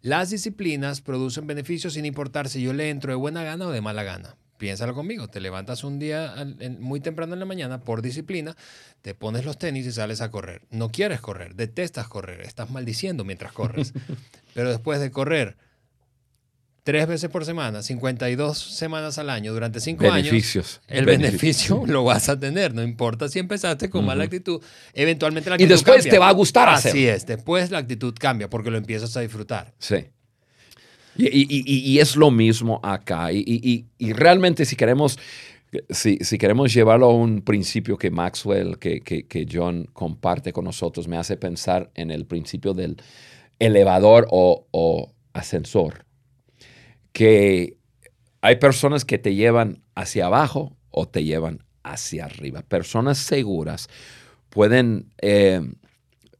Las 0.00 0.30
disciplinas 0.30 1.02
producen 1.02 1.46
beneficios 1.46 1.92
sin 1.92 2.06
importar 2.06 2.48
si 2.48 2.62
yo 2.62 2.72
le 2.72 2.88
entro 2.88 3.12
de 3.12 3.16
buena 3.16 3.44
gana 3.44 3.66
o 3.66 3.70
de 3.70 3.82
mala 3.82 4.04
gana 4.04 4.36
piénsalo 4.60 4.94
conmigo, 4.94 5.26
te 5.28 5.40
levantas 5.40 5.84
un 5.84 5.98
día 5.98 6.34
muy 6.78 7.00
temprano 7.00 7.32
en 7.32 7.40
la 7.40 7.46
mañana 7.46 7.80
por 7.80 8.02
disciplina, 8.02 8.54
te 9.00 9.14
pones 9.14 9.46
los 9.46 9.58
tenis 9.58 9.86
y 9.86 9.90
sales 9.90 10.20
a 10.20 10.30
correr. 10.30 10.60
No 10.70 10.90
quieres 10.90 11.20
correr, 11.20 11.54
detestas 11.54 12.06
correr, 12.08 12.42
estás 12.42 12.70
maldiciendo 12.70 13.24
mientras 13.24 13.52
corres. 13.52 13.94
Pero 14.54 14.68
después 14.68 15.00
de 15.00 15.10
correr 15.10 15.56
tres 16.82 17.08
veces 17.08 17.30
por 17.30 17.46
semana, 17.46 17.82
52 17.82 18.58
semanas 18.58 19.16
al 19.16 19.30
año, 19.30 19.54
durante 19.54 19.80
cinco 19.80 20.04
Beneficios. 20.04 20.82
años, 20.88 20.98
el 20.98 21.06
beneficio 21.06 21.82
lo 21.86 22.04
vas 22.04 22.28
a 22.28 22.38
tener. 22.38 22.74
No 22.74 22.82
importa 22.82 23.30
si 23.30 23.38
empezaste 23.38 23.88
con 23.88 24.04
mala 24.04 24.24
actitud, 24.24 24.62
eventualmente 24.92 25.48
la 25.48 25.54
actitud 25.54 25.70
Y 25.70 25.72
después 25.72 26.04
te 26.04 26.18
va 26.18 26.28
a 26.28 26.32
gustar 26.32 26.68
hacerlo. 26.68 26.98
Así 26.98 27.08
es, 27.08 27.24
después 27.24 27.70
la 27.70 27.78
actitud 27.78 28.14
cambia 28.18 28.50
porque 28.50 28.70
lo 28.70 28.76
empiezas 28.76 29.16
a 29.16 29.20
disfrutar. 29.20 29.72
Sí. 29.78 30.04
Y, 31.16 31.98
es 31.98 32.16
lo 32.16 32.30
mismo 32.30 32.80
acá. 32.82 33.32
Y, 33.32 33.84
realmente 34.12 34.64
si 34.64 34.76
queremos, 34.76 35.18
si, 35.88 36.18
queremos 36.38 36.72
llevarlo 36.72 37.06
a 37.06 37.14
un 37.14 37.42
principio 37.42 37.96
que 37.96 38.10
Maxwell, 38.10 38.78
que, 38.78 39.00
que, 39.00 39.46
John 39.50 39.88
comparte 39.92 40.52
con 40.52 40.64
nosotros, 40.64 41.08
me 41.08 41.16
hace 41.16 41.36
pensar 41.36 41.90
en 41.94 42.10
el 42.10 42.26
principio 42.26 42.74
del 42.74 42.96
elevador 43.58 44.26
o, 44.30 44.66
o 44.70 45.12
ascensor. 45.32 46.04
Que 47.12 47.76
hay 48.40 48.56
personas 48.56 49.04
que 49.04 49.18
te 49.18 49.34
llevan 49.34 49.82
hacia 49.94 50.26
abajo 50.26 50.76
o 50.90 51.08
te 51.08 51.24
llevan 51.24 51.64
hacia 51.82 52.24
arriba. 52.24 52.62
Personas 52.62 53.18
seguras 53.18 53.88
pueden... 54.48 55.12
Eh, 55.20 55.60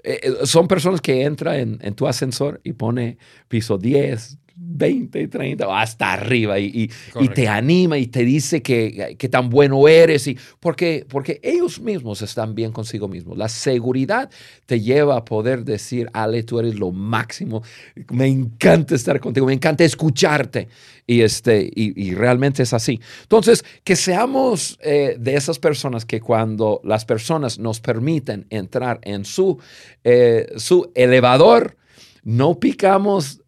eh, 0.03 0.33
son 0.45 0.67
personas 0.67 1.03
que 1.03 1.25
entran 1.25 1.57
en, 1.57 1.79
en, 1.83 1.95
tu 1.95 2.07
ascensor 2.07 2.61
y 2.65 2.73
pone 2.73 3.19
piso 3.49 3.77
10, 3.77 4.39
20, 4.73 5.29
30, 5.29 5.81
hasta 5.81 6.13
arriba 6.13 6.59
y, 6.59 6.91
y, 7.21 7.29
te 7.29 7.49
anima 7.49 7.99
y 7.99 8.07
te 8.07 8.25
dice 8.25 8.63
que, 8.63 9.17
que, 9.19 9.29
tan 9.29 9.51
bueno 9.51 9.89
eres. 9.89 10.27
Y, 10.27 10.39
porque, 10.61 11.05
porque 11.09 11.41
ellos 11.43 11.81
mismos 11.81 12.23
están 12.23 12.55
bien 12.55 12.73
consigo 12.73 13.09
mismos. 13.09 13.37
La 13.37 13.49
seguridad 13.49 14.31
te 14.67 14.81
lleva 14.81 15.17
a 15.17 15.25
poder 15.25 15.65
decir, 15.65 16.09
Ale, 16.13 16.43
tú 16.43 16.61
eres 16.61 16.79
lo 16.79 16.93
máximo. 16.93 17.63
Me 18.11 18.27
encanta 18.27 18.95
estar 18.95 19.19
contigo, 19.19 19.47
me 19.47 19.55
encanta 19.55 19.85
escucharte. 19.85 20.69
Y, 21.07 21.23
este, 21.23 21.69
y, 21.75 22.15
realmente 22.15 22.63
es 22.63 22.73
así. 22.73 23.01
Entonces, 23.23 23.65
que 23.83 23.97
seamos 23.97 24.79
eh, 24.81 25.17
de 25.19 25.35
esas 25.35 25.59
personas 25.59 26.05
que 26.05 26.21
cuando 26.21 26.81
las 26.85 27.05
personas 27.05 27.59
nos 27.59 27.81
permiten 27.81 28.47
entrar 28.51 29.01
en 29.03 29.25
su, 29.25 29.59
eh, 30.05 30.53
su 30.57 30.93
elevador, 30.95 31.77
no 32.23 32.61
picamos 32.61 33.41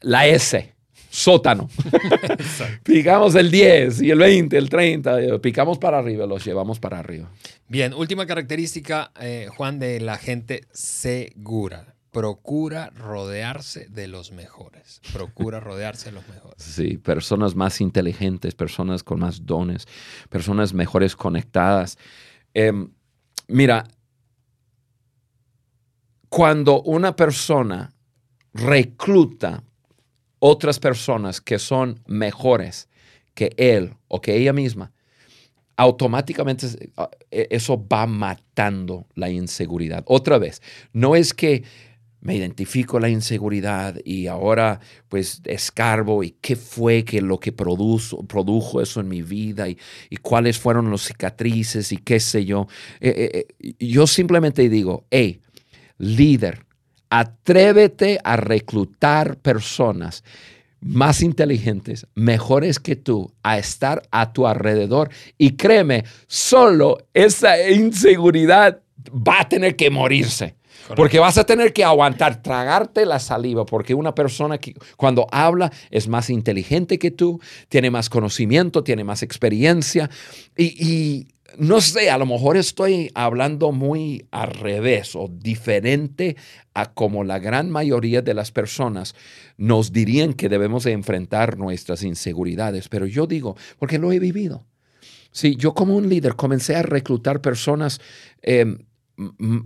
la 0.00 0.26
S, 0.26 0.74
sótano. 1.10 1.68
picamos 2.82 3.34
el 3.34 3.50
10 3.50 4.02
y 4.02 4.10
el 4.10 4.18
20, 4.18 4.56
el 4.56 4.68
30, 4.68 5.20
eh, 5.20 5.38
picamos 5.38 5.78
para 5.78 5.98
arriba, 5.98 6.26
los 6.26 6.44
llevamos 6.44 6.78
para 6.78 6.98
arriba. 6.98 7.30
Bien, 7.68 7.92
última 7.94 8.26
característica, 8.26 9.12
eh, 9.20 9.48
Juan, 9.56 9.78
de 9.78 10.00
la 10.00 10.16
gente 10.16 10.66
segura. 10.72 11.94
Procura 12.10 12.90
rodearse 12.90 13.86
de 13.90 14.08
los 14.08 14.32
mejores. 14.32 15.02
Procura 15.12 15.60
rodearse 15.60 16.06
de 16.06 16.12
los 16.12 16.26
mejores. 16.28 16.62
Sí, 16.62 16.96
personas 16.96 17.54
más 17.54 17.80
inteligentes, 17.82 18.54
personas 18.54 19.02
con 19.02 19.20
más 19.20 19.44
dones, 19.44 19.86
personas 20.30 20.72
mejores 20.72 21.14
conectadas. 21.14 21.98
Em, 22.54 22.90
mira, 23.46 23.84
cuando 26.28 26.82
una 26.82 27.14
persona 27.14 27.92
recluta 28.54 29.62
otras 30.38 30.78
personas 30.78 31.40
que 31.40 31.58
son 31.58 32.00
mejores 32.06 32.88
que 33.34 33.52
él 33.56 33.94
o 34.08 34.20
que 34.20 34.36
ella 34.36 34.52
misma, 34.52 34.92
automáticamente 35.76 36.66
ah, 36.96 37.08
e, 37.30 37.46
eso 37.50 37.86
va 37.86 38.06
matando 38.06 39.06
la 39.14 39.30
inseguridad. 39.30 40.02
Otra 40.06 40.38
vez, 40.38 40.60
no 40.92 41.14
es 41.14 41.32
que 41.32 41.62
me 42.20 42.34
identifico 42.34 42.98
la 42.98 43.08
inseguridad 43.08 43.96
y 44.04 44.26
ahora 44.26 44.80
pues 45.08 45.40
escarbo 45.44 46.24
y 46.24 46.32
qué 46.40 46.56
fue 46.56 47.04
que 47.04 47.20
lo 47.20 47.38
que 47.38 47.52
produjo, 47.52 48.80
eso 48.80 49.00
en 49.00 49.08
mi 49.08 49.22
vida 49.22 49.68
y, 49.68 49.76
cuáles 50.20 50.58
fueron 50.58 50.90
las 50.90 51.02
cicatrices 51.02 51.92
y 51.92 51.98
qué 51.98 52.18
sé 52.18 52.44
yo. 52.44 52.66
Eh, 53.00 53.30
eh, 53.32 53.46
eh, 53.60 53.74
yo 53.78 54.06
simplemente 54.06 54.68
digo, 54.68 55.06
hey, 55.10 55.40
líder, 55.98 56.66
Atrévete 57.10 58.18
a 58.22 58.36
reclutar 58.36 59.36
personas 59.38 60.24
más 60.80 61.22
inteligentes, 61.22 62.06
mejores 62.14 62.78
que 62.78 62.96
tú, 62.96 63.32
a 63.42 63.58
estar 63.58 64.02
a 64.10 64.32
tu 64.32 64.46
alrededor. 64.46 65.10
Y 65.36 65.52
créeme, 65.52 66.04
solo 66.26 66.98
esa 67.14 67.68
inseguridad 67.68 68.80
va 69.12 69.40
a 69.40 69.48
tener 69.48 69.76
que 69.76 69.90
morirse. 69.90 70.56
Porque 70.96 71.18
vas 71.18 71.36
a 71.36 71.44
tener 71.44 71.74
que 71.74 71.84
aguantar, 71.84 72.40
tragarte 72.40 73.04
la 73.04 73.18
saliva, 73.18 73.66
porque 73.66 73.92
una 73.92 74.14
persona 74.14 74.56
que 74.56 74.74
cuando 74.96 75.26
habla 75.30 75.70
es 75.90 76.08
más 76.08 76.30
inteligente 76.30 76.98
que 76.98 77.10
tú, 77.10 77.40
tiene 77.68 77.90
más 77.90 78.08
conocimiento, 78.08 78.82
tiene 78.82 79.04
más 79.04 79.22
experiencia 79.22 80.08
y 80.56 81.26
no 81.56 81.80
sé, 81.80 82.10
a 82.10 82.18
lo 82.18 82.26
mejor 82.26 82.56
estoy 82.56 83.10
hablando 83.14 83.72
muy 83.72 84.26
al 84.30 84.50
revés 84.50 85.16
o 85.16 85.28
diferente 85.28 86.36
a 86.74 86.92
como 86.92 87.24
la 87.24 87.38
gran 87.38 87.70
mayoría 87.70 88.22
de 88.22 88.34
las 88.34 88.52
personas 88.52 89.14
nos 89.56 89.92
dirían 89.92 90.34
que 90.34 90.48
debemos 90.48 90.84
de 90.84 90.92
enfrentar 90.92 91.56
nuestras 91.56 92.02
inseguridades, 92.02 92.88
pero 92.88 93.06
yo 93.06 93.26
digo, 93.26 93.56
porque 93.78 93.98
lo 93.98 94.12
he 94.12 94.18
vivido. 94.18 94.66
Sí, 95.30 95.56
yo 95.56 95.74
como 95.74 95.96
un 95.96 96.08
líder 96.08 96.36
comencé 96.36 96.76
a 96.76 96.82
reclutar 96.82 97.40
personas 97.40 98.00
em, 98.42 98.78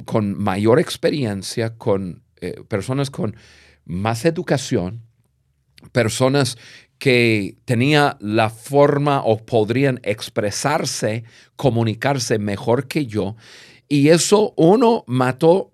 con 0.05 0.38
mayor 0.38 0.79
experiencia, 0.81 1.77
con 1.77 2.23
eh, 2.40 2.62
personas 2.68 3.11
con 3.11 3.37
más 3.85 4.25
educación, 4.25 5.03
personas 5.92 6.59
que 7.03 7.57
tenían 7.65 8.17
la 8.21 8.49
forma 8.49 9.25
o 9.25 9.45
podrían 9.45 9.99
expresarse, 10.05 11.25
comunicarse 11.57 12.38
mejor 12.38 12.87
que 12.87 13.07
yo. 13.07 13.35
Y 13.88 14.11
eso, 14.11 14.55
uno, 14.57 15.03
mató 15.09 15.73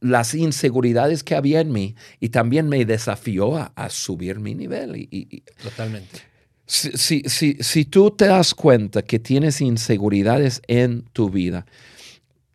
las 0.00 0.34
inseguridades 0.34 1.22
que 1.22 1.36
había 1.36 1.60
en 1.60 1.70
mí 1.70 1.94
y 2.18 2.30
también 2.30 2.68
me 2.68 2.84
desafió 2.84 3.58
a, 3.58 3.90
subir 3.90 4.40
mi 4.40 4.56
nivel. 4.56 4.96
Y, 4.96 5.44
Totalmente. 5.62 6.18
Si, 6.66 7.22
si, 7.28 7.56
si, 7.60 7.84
tú 7.84 8.10
te 8.10 8.26
das 8.26 8.52
cuenta 8.52 9.02
que 9.02 9.20
tienes 9.20 9.60
inseguridades 9.60 10.62
en 10.66 11.02
tu 11.12 11.30
vida, 11.30 11.64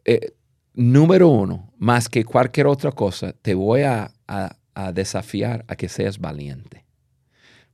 eh, 0.04 0.34
número 0.74 1.30
uno, 1.30 1.72
más 1.78 2.10
que 2.10 2.26
cualquier 2.26 2.68
otra 2.68 2.92
cosa, 2.92 3.32
te 3.42 3.54
voy 3.54 3.84
a 3.84 4.12
desafiar 4.94 5.64
a 5.70 5.78
que 5.78 5.88
seas 5.88 6.20
valiente 6.20 6.85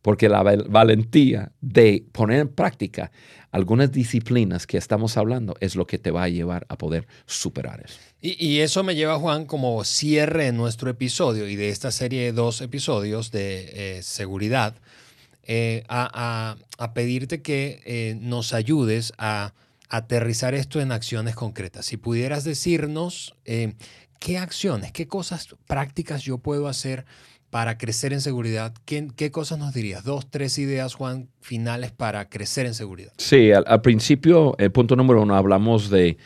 porque 0.01 0.29
la 0.29 0.43
valentía 0.43 1.51
de 1.61 2.05
poner 2.11 2.39
en 2.39 2.49
práctica 2.49 3.11
algunas 3.51 3.91
disciplinas 3.91 4.65
que 4.65 4.77
estamos 4.77 5.17
hablando 5.17 5.55
es 5.59 5.75
lo 5.75 5.85
que 5.85 5.99
te 5.99 6.11
va 6.11 6.23
a 6.23 6.29
llevar 6.29 6.65
a 6.69 6.77
poder 6.77 7.07
superar 7.25 7.81
eso. 7.85 7.99
Y, 8.21 8.59
eso 8.59 8.83
me 8.83 8.95
lleva, 8.95 9.17
Juan, 9.19 9.45
como 9.45 9.83
cierre 9.83 10.47
en 10.47 10.57
nuestro 10.57 10.89
episodio 10.89 11.47
y 11.47 11.55
de 11.55 11.69
esta 11.69 11.91
serie 11.91 12.23
de 12.23 12.31
dos 12.33 12.61
episodios 12.61 13.31
de 13.31 13.97
eh, 13.97 14.03
seguridad, 14.03 14.75
eh, 15.43 15.83
a, 15.89 16.55
pedirte 16.93 17.41
que 17.41 17.81
eh, 17.85 18.15
nos 18.19 18.53
ayudes 18.53 19.13
a 19.17 19.53
aterrizar 19.89 20.53
esto 20.53 20.79
en 20.79 20.91
acciones 20.91 21.35
concretas. 21.35 21.85
Si 21.85 21.97
pudieras 21.97 22.43
decirnos 22.43 23.35
qué 23.43 24.37
acciones, 24.37 24.91
qué 24.91 25.07
cosas 25.07 25.47
prácticas 25.67 26.21
yo 26.21 26.37
puedo 26.37 26.67
hacer 26.67 27.05
para 27.51 27.77
crecer 27.77 28.13
en 28.13 28.21
seguridad, 28.21 28.73
¿qué, 28.85 29.29
cosas 29.29 29.59
nos 29.59 29.73
dirías? 29.73 30.05
Dos, 30.05 30.31
tres 30.31 30.57
ideas, 30.57 30.95
Juan, 30.95 31.27
finales 31.41 31.91
para 31.91 32.29
crecer 32.29 32.65
en 32.65 32.73
seguridad. 32.73 33.11
Sí, 33.17 33.51
al, 33.51 33.81
principio, 33.81 34.55
el 34.57 34.71
punto 34.71 34.95
número 34.95 35.21
uno, 35.21 35.35
hablamos 35.35 35.89
de, 35.89 36.17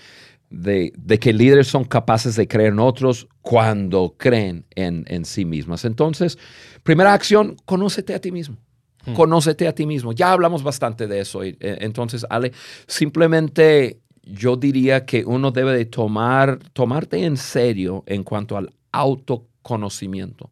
de, 0.51 1.19
que 1.19 1.33
líderes 1.33 1.65
son 1.65 1.83
capaces 1.83 2.35
de 2.35 2.47
creer 2.47 2.73
en 2.73 2.79
otros 2.79 3.27
cuando 3.41 4.13
creen 4.17 4.65
en, 4.75 5.25
sí 5.25 5.45
mismos. 5.45 5.83
Entonces, 5.83 6.37
primera 6.83 7.13
acción, 7.13 7.57
conócete 7.65 8.13
a 8.13 8.21
ti 8.21 8.31
mismo. 8.31 8.57
Hmm. 9.03 9.13
Conócete 9.13 9.67
a 9.67 9.73
ti 9.73 9.87
mismo. 9.87 10.13
Ya 10.13 10.31
hablamos 10.31 10.61
bastante 10.61 11.07
de 11.07 11.21
eso. 11.21 11.43
Eh, 11.43 11.57
entonces, 11.59 12.23
Ale, 12.29 12.51
simplemente 12.85 13.99
yo 14.21 14.57
diría 14.57 15.07
que 15.07 15.25
uno 15.25 15.49
debe 15.49 15.75
de 15.75 15.85
tomar, 15.85 16.59
tomarte 16.73 17.25
en 17.25 17.35
serio 17.35 18.03
en 18.05 18.23
cuanto 18.23 18.57
al 18.57 18.71
autoconocimiento 18.91 20.51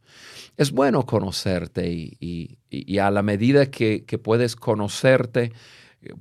es 0.57 0.71
bueno 0.71 1.05
conocerte 1.05 1.89
y, 1.89 2.57
a 2.99 3.11
la 3.11 3.23
medida 3.23 3.67
que, 3.67 4.03
puedes 4.21 4.55
conocerte, 4.55 5.51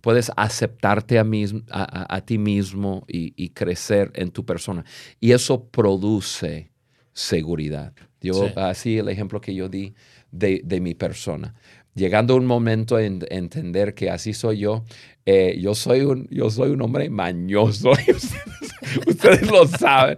puedes 0.01 0.31
aceptarte 0.37 1.18
a, 1.18 2.21
ti 2.25 2.38
mismo 2.38 3.05
y, 3.09 3.49
crecer 3.51 4.11
en 4.14 4.31
tu 4.31 4.45
persona. 4.45 4.85
Y 5.21 5.33
eso 5.33 5.66
produce 5.66 6.71
seguridad. 7.12 7.92
Yo, 8.21 8.51
así 8.57 8.99
el 8.99 9.09
ejemplo 9.09 9.40
que 9.40 9.55
yo 9.55 9.68
di 9.68 9.95
de, 10.31 10.81
mi 10.81 10.95
persona. 10.95 11.55
Llegando 11.94 12.37
un 12.37 12.46
momento 12.46 12.98
en, 12.98 13.24
entender 13.31 13.94
que 13.94 14.09
así 14.09 14.33
soy 14.33 14.61
yo, 14.61 14.85
eh, 15.26 15.59
yo, 15.61 15.74
soy 15.74 16.00
un, 16.00 16.26
yo 16.31 16.50
soy 16.50 16.70
un 16.70 16.81
hombre 16.81 17.11
mañoso. 17.11 17.92
Ustedes 19.07 19.50
lo 19.50 19.66
saben. 19.66 20.16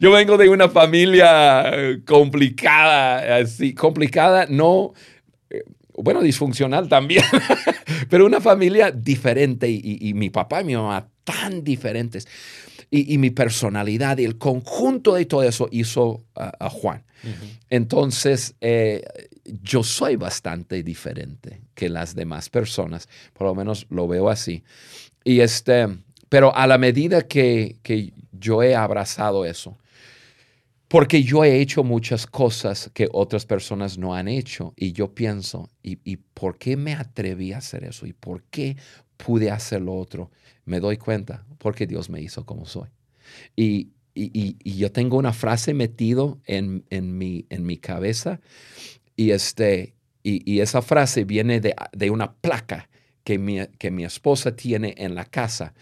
Yo, 0.00 0.10
vengo 0.10 0.36
de 0.36 0.48
una 0.48 0.68
familia 0.68 1.70
eh, 1.74 2.00
complicada, 2.06 3.36
así, 3.36 3.74
complicada, 3.74 4.46
no, 4.48 4.94
eh, 5.50 5.62
bueno, 5.96 6.22
disfuncional 6.22 6.88
también, 6.88 7.24
pero 8.10 8.26
una 8.26 8.40
familia 8.40 8.90
diferente 8.90 9.68
y, 9.68 10.12
mi 10.14 10.30
papá 10.30 10.62
y 10.62 10.64
mi 10.64 10.74
mamá 10.74 11.08
tan 11.24 11.62
diferentes. 11.62 12.26
Y, 12.90 13.18
mi 13.18 13.28
personalidad 13.28 14.16
y 14.16 14.24
el 14.24 14.38
conjunto 14.38 15.14
de 15.14 15.26
todo 15.26 15.42
eso 15.42 15.68
hizo 15.70 16.24
a, 16.34 16.70
Juan. 16.70 17.04
Entonces, 17.68 18.54
eh, 18.62 19.02
yo 19.62 19.82
soy 19.82 20.16
bastante 20.16 20.82
diferente 20.82 21.62
que 21.74 21.88
las 21.88 22.14
demás 22.14 22.48
personas, 22.50 23.08
por 23.32 23.46
lo 23.46 23.54
menos 23.54 23.86
lo 23.90 24.08
veo 24.08 24.28
así. 24.28 24.62
Y 25.24 25.40
este, 25.40 25.88
pero 26.28 26.54
a 26.54 26.66
la 26.66 26.78
medida 26.78 27.22
que, 27.22 27.76
yo 28.32 28.62
he 28.62 28.74
abrazado 28.74 29.44
eso, 29.44 29.76
porque 30.86 31.22
yo 31.22 31.44
he 31.44 31.60
hecho 31.60 31.84
muchas 31.84 32.26
cosas 32.26 32.90
que 32.94 33.08
otras 33.12 33.44
personas 33.44 33.98
no 33.98 34.14
han 34.14 34.28
hecho 34.28 34.72
y 34.76 34.92
yo 34.92 35.14
pienso, 35.14 35.70
¿y, 35.82 36.16
por 36.16 36.56
qué 36.58 36.76
me 36.76 36.94
atreví 36.94 37.52
a 37.52 37.58
hacer 37.58 37.84
eso? 37.84 38.06
¿Y 38.06 38.12
por 38.12 38.42
qué 38.44 38.76
pude 39.16 39.50
hacer 39.50 39.82
lo 39.82 39.96
otro? 39.96 40.30
Me 40.64 40.80
doy 40.80 40.96
cuenta, 40.96 41.44
porque 41.58 41.86
Dios 41.86 42.08
me 42.08 42.20
hizo 42.20 42.44
como 42.46 42.64
soy. 42.64 42.88
Y, 43.56 43.90
yo 44.64 44.90
tengo 44.90 45.16
una 45.16 45.32
frase 45.32 45.74
metido 45.74 46.40
en, 46.44 46.82
mi, 46.90 47.46
en 47.50 47.64
mi 47.64 47.76
cabeza 47.76 48.40
y, 49.18 49.32
este, 49.32 49.94
y, 50.22 50.60
esa 50.60 50.80
frase 50.80 51.24
viene 51.24 51.60
de, 51.60 51.74
de 51.92 52.10
una 52.10 52.32
placa 52.32 52.88
que 53.24 53.38
mi, 53.38 53.66
que 53.78 53.90
mi 53.90 54.04
esposa 54.04 54.56
tiene 54.56 54.94
en 54.96 55.14
la 55.14 55.26
casa 55.26 55.74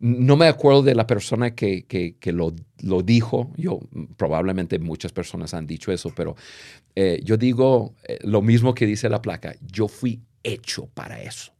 no 0.00 0.36
me 0.36 0.46
acuerdo 0.46 0.82
de 0.82 0.94
la 0.94 1.06
persona 1.06 1.54
que, 1.54 1.84
lo, 2.32 3.02
dijo. 3.02 3.52
Yo, 3.56 3.80
probablemente 4.16 4.78
muchas 4.78 5.12
personas 5.12 5.52
han 5.52 5.66
dicho 5.66 5.92
eso, 5.92 6.10
pero 6.16 6.36
eh, 6.96 7.20
yo 7.22 7.36
digo 7.36 7.94
eh, 8.04 8.18
lo 8.22 8.40
mismo 8.40 8.74
que 8.74 8.86
dice 8.86 9.10
la 9.10 9.20
placa. 9.20 9.54
Yo 9.60 9.88
fui 9.88 10.22
hecho 10.42 10.86
para 10.94 11.20
eso. 11.20 11.52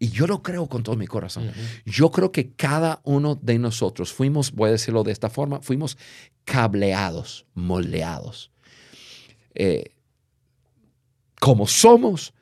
Y 0.00 0.08
yo 0.08 0.26
lo 0.26 0.42
creo 0.42 0.68
con 0.68 0.82
todo 0.82 0.96
mi 0.96 1.06
corazón. 1.06 1.50
Yo 1.84 2.10
creo 2.10 2.32
que 2.32 2.50
cada 2.52 3.00
uno 3.04 3.36
de 3.36 3.58
nosotros 3.58 4.12
fuimos, 4.12 4.52
voy 4.52 4.68
a 4.68 4.72
decirlo 4.72 5.04
de 5.04 5.12
esta 5.12 5.30
forma, 5.30 5.60
fuimos 5.60 5.96
cableados, 6.44 7.46
moldeados. 7.54 8.50
Eh, 9.54 9.92
como 11.40 11.66
somos, 11.66 12.32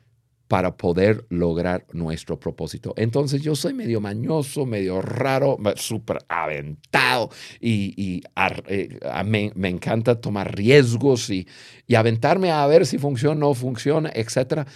para 0.47 0.77
poder 0.77 1.25
lograr 1.29 1.85
nuestro 1.91 2.39
propósito. 2.39 2.93
Entonces 2.95 3.41
yo 3.41 3.55
soy 3.55 3.73
medio 3.73 3.99
mañoso, 3.99 4.65
medio 4.65 5.01
raro, 5.01 5.57
súper 5.75 6.19
aventado 6.29 7.29
y, 7.59 8.21
eh, 8.67 8.99
me, 9.25 9.69
encanta 9.69 10.19
tomar 10.19 10.55
riesgos 10.55 11.29
y, 11.29 11.47
aventarme 11.93 12.51
a 12.51 12.65
ver 12.67 12.85
si 12.85 12.97
funciona 12.97 13.45
o 13.45 13.49
no 13.49 13.53
funciona, 13.53 14.09
etc. 14.13 14.67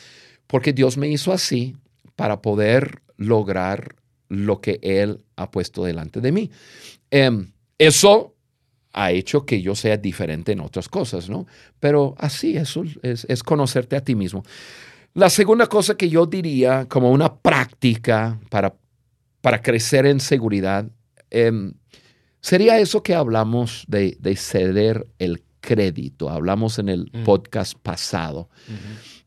Porque 0.46 0.74
Dios 0.74 0.98
me 0.98 1.08
hizo 1.08 1.32
así 1.32 1.78
para 2.16 2.42
poder 2.42 3.02
lograr 3.16 3.96
lo 4.28 4.60
que 4.60 4.80
Él 4.82 5.24
ha 5.38 5.52
puesto 5.52 5.84
delante 5.84 6.20
de 6.20 6.32
mí. 6.32 6.52
Em, 7.10 7.52
eso 7.78 8.36
ha 8.94 9.12
hecho 9.12 9.46
que 9.46 9.62
yo 9.62 9.76
sea 9.76 9.98
diferente 9.98 10.52
en 10.52 10.60
otras 10.60 10.90
cosas, 10.90 11.30
¿no? 11.30 11.48
Pero 11.80 12.16
así, 12.18 12.58
eso 12.58 12.84
es, 13.02 13.26
es 13.30 13.44
conocerte 13.44 13.96
a 13.96 14.02
ti 14.02 14.16
mismo. 14.16 14.44
La 15.14 15.30
segunda 15.30 15.68
cosa 15.68 15.96
que 15.96 16.10
yo 16.10 16.26
diría 16.26 16.88
como 16.88 17.12
una 17.12 17.36
práctica 17.36 18.40
para, 18.50 18.74
para 19.42 19.62
crecer 19.62 20.06
en 20.06 20.22
seguridad 20.22 20.90
em, 21.30 21.74
sería 22.40 22.80
eso 22.80 23.04
que 23.04 23.14
hablamos 23.14 23.84
de, 23.88 24.18
ceder 24.38 25.08
el 25.20 25.44
crédito. 25.60 26.30
Hablamos 26.30 26.80
en 26.80 26.88
el 26.88 27.10
mm. 27.12 27.24
podcast 27.24 27.78
pasado 27.78 28.50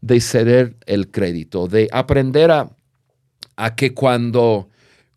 de 0.00 0.20
ceder 0.20 0.76
el 0.86 1.10
crédito, 1.10 1.66
de 1.66 1.88
aprender 1.92 2.50
a, 2.50 2.74
a 3.56 3.74
que 3.74 3.92
cuando, 3.92 4.70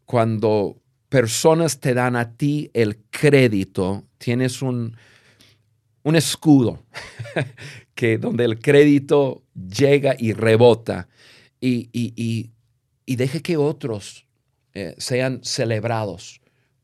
cuando 0.06 0.82
personas 1.08 1.80
te 1.80 1.94
dan 1.94 2.18
a 2.18 2.36
ti 2.36 2.70
el 2.74 2.98
crédito, 3.10 4.07
tienes 4.18 4.62
un, 4.62 4.96
un 6.04 6.16
escudo 6.16 6.86
que 7.96 8.18
donde 8.18 8.46
el 8.46 8.60
crédito 8.60 9.44
llega 9.56 10.16
y 10.18 10.34
rebota 10.34 11.10
y, 11.60 11.90
y, 11.92 13.16
deje 13.16 13.42
que 13.42 13.58
otros 13.58 14.26
eh, 14.74 14.96
sean 14.98 15.42
celebrados 15.44 16.40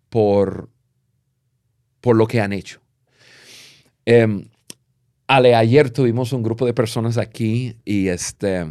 por, 0.09 0.69
por 2.01 2.15
lo 2.15 2.27
que 2.27 2.41
han 2.41 2.51
hecho. 2.51 2.81
Em, 4.05 4.49
Ale, 5.27 5.55
ayer 5.55 5.89
tuvimos 5.89 6.33
un 6.33 6.43
grupo 6.43 6.65
de 6.65 6.73
personas 6.73 7.17
aquí 7.17 7.77
y 7.85 8.07
este, 8.07 8.65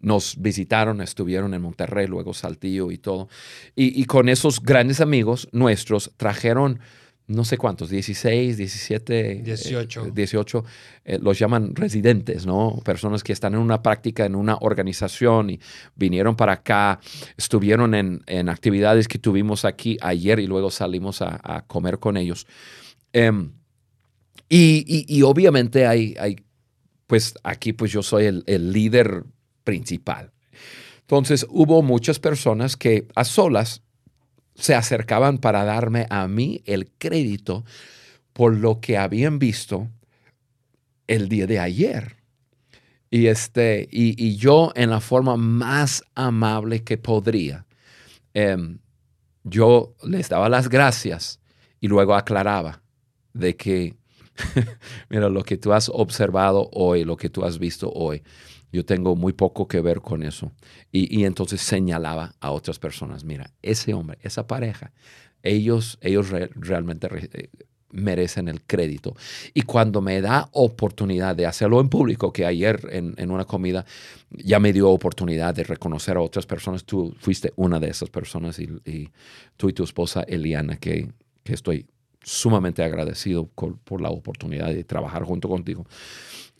nos 0.00 0.40
visitaron, 0.40 1.00
estuvieron 1.00 1.54
en 1.54 1.62
Monterrey, 1.62 2.06
luego 2.06 2.34
Saltillo 2.34 2.90
y 2.90 2.98
todo. 2.98 3.28
Y, 3.76 4.00
y, 4.00 4.06
con 4.06 4.28
esos 4.28 4.60
grandes 4.60 5.00
amigos 5.00 5.48
nuestros 5.52 6.12
trajeron 6.16 6.80
no 7.32 7.44
sé 7.44 7.58
cuántos, 7.58 7.90
16, 7.90 8.56
17, 8.56 9.42
18, 9.44 10.10
18 10.12 10.64
los 11.20 11.38
llaman 11.38 11.74
residentes, 11.74 12.46
¿no? 12.46 12.80
Personas 12.84 13.22
que 13.22 13.32
están 13.32 13.54
en 13.54 13.60
una 13.60 13.82
práctica 13.82 14.24
en 14.24 14.34
una 14.34 14.56
organización 14.60 15.50
y 15.50 15.60
vinieron 15.96 16.36
para 16.36 16.52
acá, 16.52 17.00
estuvieron 17.36 17.94
en, 17.94 18.48
actividades 18.48 19.08
que 19.08 19.18
tuvimos 19.18 19.64
aquí 19.64 19.96
ayer 20.00 20.38
y 20.38 20.46
luego 20.46 20.70
salimos 20.70 21.22
a, 21.22 21.64
comer 21.66 21.98
con 21.98 22.16
ellos. 22.16 22.46
Em, 23.12 23.52
y, 24.48 25.22
obviamente 25.22 25.86
hay, 25.86 26.14
hay, 26.18 26.36
pues 27.06 27.34
aquí 27.42 27.72
pues 27.72 27.90
yo 27.90 28.02
soy 28.02 28.26
el, 28.26 28.44
el 28.46 28.72
líder 28.72 29.24
principal. 29.64 30.32
Entonces 31.00 31.46
hubo 31.48 31.82
muchas 31.82 32.18
personas 32.18 32.76
que 32.76 33.06
a 33.14 33.24
solas 33.24 33.82
se 34.54 34.74
acercaban 34.74 35.38
para 35.38 35.64
darme 35.64 36.06
a 36.10 36.28
mí 36.28 36.62
el 36.66 36.90
crédito 36.98 37.64
por 38.32 38.56
lo 38.56 38.80
que 38.80 38.96
habían 38.96 39.38
visto 39.38 39.88
el 41.06 41.28
día 41.28 41.46
de 41.46 41.58
ayer. 41.58 42.16
Y, 43.10 43.26
este, 43.26 43.88
y, 43.90 44.36
yo 44.36 44.72
en 44.74 44.88
la 44.88 45.00
forma 45.00 45.36
más 45.36 46.02
amable 46.14 46.82
que 46.82 46.96
podría, 46.96 47.66
em, 48.32 48.78
yo 49.44 49.94
les 50.02 50.30
daba 50.30 50.48
las 50.48 50.70
gracias 50.70 51.38
y 51.78 51.88
luego 51.88 52.14
aclaraba 52.14 52.82
de 53.34 53.54
que, 53.54 53.96
mira, 55.10 55.28
lo 55.28 55.42
que 55.42 55.58
tú 55.58 55.74
has 55.74 55.90
observado 55.90 56.70
hoy, 56.72 57.04
lo 57.04 57.16
que 57.16 57.28
tú 57.28 57.44
has 57.44 57.58
visto 57.58 57.92
hoy, 57.92 58.22
yo 58.72 58.84
tengo 58.84 59.14
muy 59.14 59.34
poco 59.34 59.68
que 59.68 59.80
ver 59.80 60.00
con 60.00 60.22
eso. 60.22 60.50
Y, 60.90 61.24
entonces 61.24 61.60
señalaba 61.60 62.34
a 62.40 62.50
otras 62.50 62.78
personas, 62.78 63.24
mira, 63.24 63.50
ese 63.62 63.94
hombre, 63.94 64.18
esa 64.22 64.46
pareja, 64.46 64.92
ellos, 65.42 65.98
ellos 66.00 66.30
realmente 66.30 67.08
eh, 67.32 67.50
merecen 67.90 68.48
el 68.48 68.62
crédito. 68.62 69.14
Y 69.52 69.62
cuando 69.62 70.00
me 70.00 70.20
da 70.22 70.48
oportunidad 70.52 71.36
de 71.36 71.46
hacerlo 71.46 71.80
en 71.80 71.90
público, 71.90 72.32
que 72.32 72.46
ayer 72.46 72.80
en, 72.90 73.30
una 73.30 73.44
comida 73.44 73.84
ya 74.30 74.58
me 74.58 74.72
dio 74.72 74.88
oportunidad 74.88 75.54
de 75.54 75.64
reconocer 75.64 76.16
a 76.16 76.22
otras 76.22 76.46
personas, 76.46 76.84
tú 76.84 77.14
fuiste 77.18 77.52
una 77.56 77.78
de 77.78 77.90
esas 77.90 78.08
personas 78.08 78.58
y, 78.58 79.10
tú 79.56 79.68
y 79.68 79.72
tu 79.74 79.84
esposa 79.84 80.22
Eliana, 80.22 80.78
que, 80.78 81.12
estoy 81.44 81.86
sumamente 82.22 82.82
agradecido 82.82 83.46
por, 83.46 84.00
la 84.00 84.10
oportunidad 84.10 84.68
de 84.68 84.84
trabajar 84.84 85.24
junto 85.24 85.48
contigo. 85.48 85.84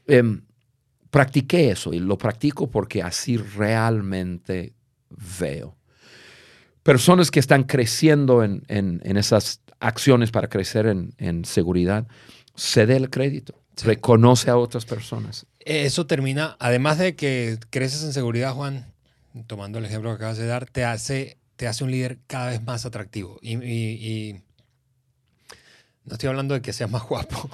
Em, 0.06 0.42
practiqué 1.12 1.70
eso 1.70 1.92
y 1.92 2.00
lo 2.00 2.16
practico 2.16 2.70
porque 2.70 3.02
así 3.02 3.36
realmente 3.36 4.72
veo. 5.38 5.76
Personas 6.82 7.30
que 7.30 7.38
están 7.38 7.64
creciendo 7.64 8.42
en, 8.42 8.64
esas 9.04 9.60
acciones 9.78 10.30
para 10.30 10.48
crecer 10.48 10.86
en, 10.86 11.44
seguridad, 11.44 12.08
cede 12.56 12.96
el 12.96 13.10
crédito, 13.10 13.54
reconoce 13.84 14.50
a 14.50 14.56
otras 14.56 14.86
personas. 14.86 15.46
Eso 15.60 16.06
termina, 16.06 16.56
además 16.58 16.96
de 16.98 17.14
que 17.14 17.58
creces 17.68 18.02
en 18.04 18.14
seguridad, 18.14 18.54
Juan, 18.54 18.86
tomando 19.46 19.78
el 19.78 19.84
ejemplo 19.84 20.10
que 20.10 20.16
acabas 20.16 20.38
de 20.38 20.46
dar, 20.46 20.64
te 20.64 20.84
hace, 20.84 21.36
te 21.56 21.68
hace 21.68 21.84
un 21.84 21.90
líder 21.90 22.20
cada 22.26 22.48
vez 22.48 22.62
más 22.64 22.86
atractivo. 22.86 23.38
y 23.42 24.40
no 26.04 26.14
estoy 26.14 26.28
hablando 26.28 26.54
de 26.54 26.62
que 26.62 26.72
sea 26.72 26.86
más 26.86 27.02
guapo, 27.02 27.48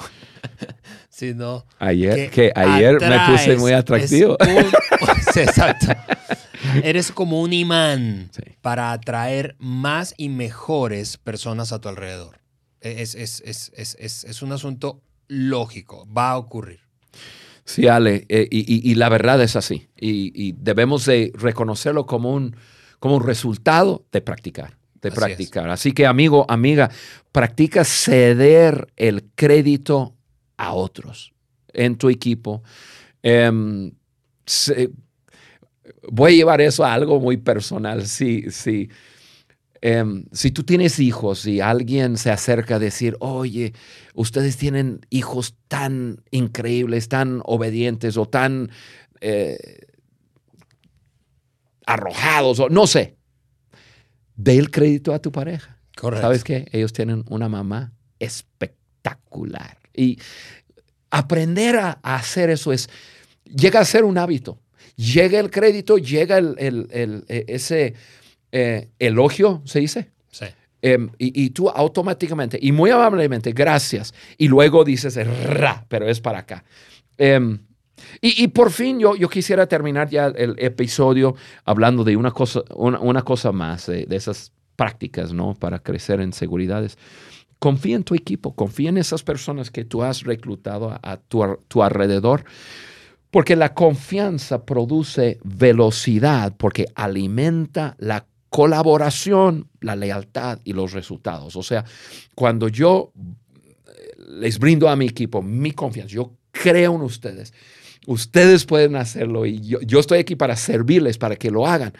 sino 1.10 1.66
ayer 1.78 2.30
que, 2.30 2.52
ayer 2.54 2.98
me 3.00 3.18
puse 3.30 3.56
muy 3.56 3.72
atractivo. 3.72 4.36
exacto. 5.34 5.88
Eres 6.82 7.12
como 7.12 7.40
un 7.40 7.52
imán 7.52 8.30
para 8.62 8.92
atraer 8.92 9.56
más 9.58 10.14
y 10.16 10.28
mejores 10.28 11.16
personas 11.16 11.72
a 11.72 11.80
tu 11.80 11.88
alrededor. 11.88 12.40
E, 12.80 13.02
es, 13.02 13.14
es, 13.14 13.42
es, 13.44 13.98
es 13.98 14.42
un 14.42 14.52
asunto 14.52 15.02
lógico, 15.28 16.06
va 16.12 16.30
a 16.30 16.38
ocurrir. 16.38 16.80
Sí, 17.64 17.86
Ale, 17.86 18.24
eh, 18.30 18.48
y, 18.50 18.90
y, 18.90 18.94
la 18.94 19.10
verdad 19.10 19.42
es 19.42 19.54
así. 19.54 19.90
Y, 19.94 20.32
y, 20.34 20.54
debemos 20.58 21.04
de 21.04 21.32
reconocerlo 21.34 22.06
como 22.06 22.32
un, 22.32 22.56
como 22.98 23.16
un 23.16 23.22
resultado 23.22 24.06
de 24.10 24.22
practicar 24.22 24.77
de 25.00 25.10
practicar. 25.10 25.68
Así 25.70 25.92
que 25.92 26.06
amigo, 26.06 26.44
amiga, 26.48 26.90
practica 27.32 27.84
ceder 27.84 28.92
el 28.96 29.24
crédito 29.34 30.14
a 30.56 30.72
otros 30.72 31.32
en 31.72 31.96
tu 31.96 32.08
equipo. 32.08 32.62
Em, 33.22 33.92
voy 36.10 36.32
a 36.32 36.36
llevar 36.36 36.60
eso 36.60 36.84
a 36.84 36.92
algo 36.92 37.20
muy 37.20 37.36
personal. 37.36 38.06
Sí. 38.06 38.88
Em, 39.80 40.24
si 40.32 40.50
tú 40.50 40.64
tienes 40.64 40.98
hijos 40.98 41.46
y 41.46 41.60
alguien 41.60 42.16
se 42.16 42.30
acerca 42.30 42.76
a 42.76 42.78
decir, 42.80 43.16
oye, 43.20 43.74
ustedes 44.14 44.56
tienen 44.56 45.06
hijos 45.08 45.54
tan 45.68 46.24
increíbles, 46.32 47.08
tan 47.08 47.42
obedientes 47.44 48.16
o 48.16 48.26
tan 48.26 48.70
eh, 49.20 49.86
arrojados, 51.86 52.58
o 52.58 52.68
no 52.68 52.88
sé, 52.88 53.17
Dé 54.38 54.56
el 54.56 54.70
crédito 54.70 55.12
a 55.12 55.18
tu 55.18 55.32
pareja. 55.32 55.76
Correcto. 55.96 56.22
¿Sabes 56.22 56.44
qué? 56.44 56.68
Ellos 56.70 56.92
tienen 56.92 57.24
una 57.28 57.48
mamá 57.48 57.92
espectacular. 58.20 59.76
Y 59.92 60.16
aprender 61.10 61.76
a, 61.76 61.98
hacer 62.02 62.48
eso 62.48 62.72
es, 62.72 62.88
llega 63.44 63.80
a 63.80 63.84
ser 63.84 64.04
un 64.04 64.16
hábito. 64.16 64.60
Llega 64.94 65.40
el 65.40 65.50
crédito, 65.50 65.98
llega 65.98 66.38
el, 66.38 66.54
e, 67.28 67.44
ese 67.48 67.94
eh, 68.52 68.88
elogio, 69.00 69.60
¿se 69.64 69.80
dice? 69.80 70.10
Sí. 70.30 70.46
Em, 70.82 71.10
y, 71.18 71.50
tú 71.50 71.68
automáticamente, 71.68 72.60
y 72.62 72.70
muy 72.70 72.90
amablemente, 72.90 73.50
gracias. 73.50 74.14
Y 74.36 74.46
luego 74.46 74.84
dices, 74.84 75.16
ra, 75.44 75.84
pero 75.88 76.08
es 76.08 76.20
para 76.20 76.38
acá. 76.38 76.62
Em, 77.16 77.58
y, 78.20 78.48
por 78.48 78.70
fin 78.70 78.98
yo, 78.98 79.16
yo 79.16 79.28
quisiera 79.28 79.66
terminar 79.66 80.08
ya 80.08 80.26
el 80.26 80.54
episodio 80.58 81.34
hablando 81.64 82.04
de 82.04 82.16
una 82.16 82.30
cosa, 82.30 82.62
una, 82.74 83.22
cosa 83.22 83.52
más, 83.52 83.86
de, 83.86 84.06
esas 84.10 84.52
prácticas, 84.76 85.32
¿no? 85.32 85.54
Para 85.54 85.80
crecer 85.80 86.20
en 86.20 86.32
seguridades. 86.32 86.98
Confía 87.58 87.96
en 87.96 88.04
tu 88.04 88.14
equipo, 88.14 88.54
confía 88.54 88.90
en 88.90 88.98
esas 88.98 89.22
personas 89.22 89.70
que 89.70 89.84
tú 89.84 90.02
has 90.02 90.22
reclutado 90.22 90.98
a, 91.02 91.16
tu, 91.16 91.82
alrededor, 91.82 92.44
porque 93.30 93.56
la 93.56 93.74
confianza 93.74 94.64
produce 94.64 95.38
velocidad, 95.42 96.54
porque 96.56 96.86
alimenta 96.94 97.96
la 97.98 98.26
colaboración, 98.48 99.68
la 99.80 99.96
lealtad 99.96 100.60
y 100.64 100.72
los 100.72 100.92
resultados. 100.92 101.56
O 101.56 101.62
sea, 101.62 101.84
cuando 102.34 102.68
yo 102.68 103.12
les 104.28 104.58
brindo 104.58 104.88
a 104.88 104.96
mi 104.96 105.06
equipo 105.06 105.42
mi 105.42 105.72
confianza, 105.72 106.14
yo 106.14 106.32
creo 106.52 106.94
en 106.94 107.02
ustedes, 107.02 107.52
Ustedes 108.08 108.64
pueden 108.64 108.96
hacerlo 108.96 109.44
y 109.44 109.60
yo, 109.60 110.00
estoy 110.00 110.20
aquí 110.20 110.34
para 110.34 110.56
servirles, 110.56 111.18
para 111.18 111.36
que 111.36 111.50
lo 111.50 111.66
hagan. 111.66 111.92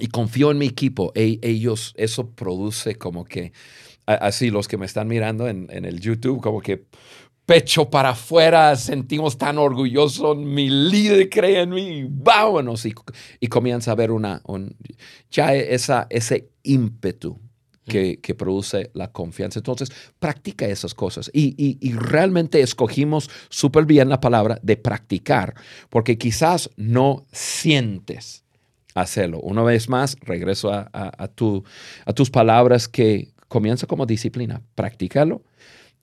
Y 0.00 0.08
confío 0.08 0.50
en 0.50 0.58
mi 0.58 0.66
equipo. 0.66 1.12
E, 1.14 1.38
ellos, 1.40 1.94
eso 1.96 2.30
produce 2.30 2.96
como 2.96 3.24
que, 3.24 3.52
así 4.06 4.50
los 4.50 4.66
que 4.66 4.76
me 4.76 4.86
están 4.86 5.06
mirando 5.06 5.46
en, 5.46 5.68
el 5.70 6.00
YouTube, 6.00 6.40
como 6.40 6.60
que 6.60 6.86
pecho 7.46 7.88
para 7.90 8.08
afuera, 8.10 8.74
sentimos 8.74 9.38
tan 9.38 9.56
orgullosos, 9.56 10.36
mi 10.36 10.68
líder 10.68 11.30
cree 11.30 11.60
en 11.60 11.70
mí, 11.70 12.04
vámonos. 12.08 12.84
Y, 12.84 12.92
y 13.38 13.46
comienza 13.46 13.92
a 13.92 13.94
ver 13.94 14.10
una, 14.10 14.42
ya 15.30 15.54
esa, 15.54 16.08
ese 16.10 16.50
ímpetu 16.64 17.38
que, 17.86 18.34
produce 18.36 18.90
la 18.94 19.12
confianza. 19.12 19.58
Entonces, 19.58 19.90
practica 20.18 20.66
esas 20.66 20.94
cosas. 20.94 21.30
Y, 21.32 21.92
realmente 21.94 22.60
escogimos 22.60 23.30
súper 23.48 23.84
bien 23.84 24.08
la 24.08 24.20
palabra 24.20 24.58
de 24.62 24.76
practicar, 24.76 25.54
porque 25.90 26.18
quizás 26.18 26.70
no 26.76 27.24
sientes 27.32 28.44
hacerlo. 28.94 29.40
Una 29.40 29.62
vez 29.62 29.88
más, 29.88 30.16
regreso 30.20 30.72
a, 30.72 30.88
a, 30.92 31.28
tu, 31.28 31.64
a 32.06 32.12
tus 32.12 32.30
palabras 32.30 32.88
que 32.88 33.32
comienza 33.48 33.86
como 33.86 34.06
disciplina. 34.06 34.62
Practícalo. 34.74 35.42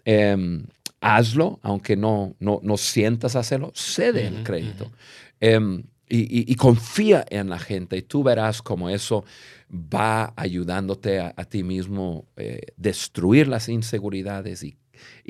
Em, 0.06 0.66
hazlo, 1.02 1.60
aunque 1.64 1.96
no, 1.98 2.36
no, 2.40 2.60
no, 2.64 2.78
sientas 2.78 3.36
hacerlo, 3.36 3.72
cede 3.76 4.28
el 4.28 4.44
crédito. 4.44 4.92
Em, 5.40 5.84
y, 6.14 6.56
confía 6.56 7.26
en 7.30 7.50
la 7.50 7.58
gente 7.58 7.98
y 7.98 8.02
tú 8.02 8.24
verás 8.24 8.62
cómo 8.62 8.90
eso 8.90 9.24
va 9.72 10.34
ayudándote 10.36 11.20
a, 11.20 11.34
ti 11.46 11.64
mismo 11.64 12.26
eh, 12.36 12.74
destruir 12.76 13.48
las 13.48 13.70
inseguridades 13.70 14.64
y, 14.64 14.78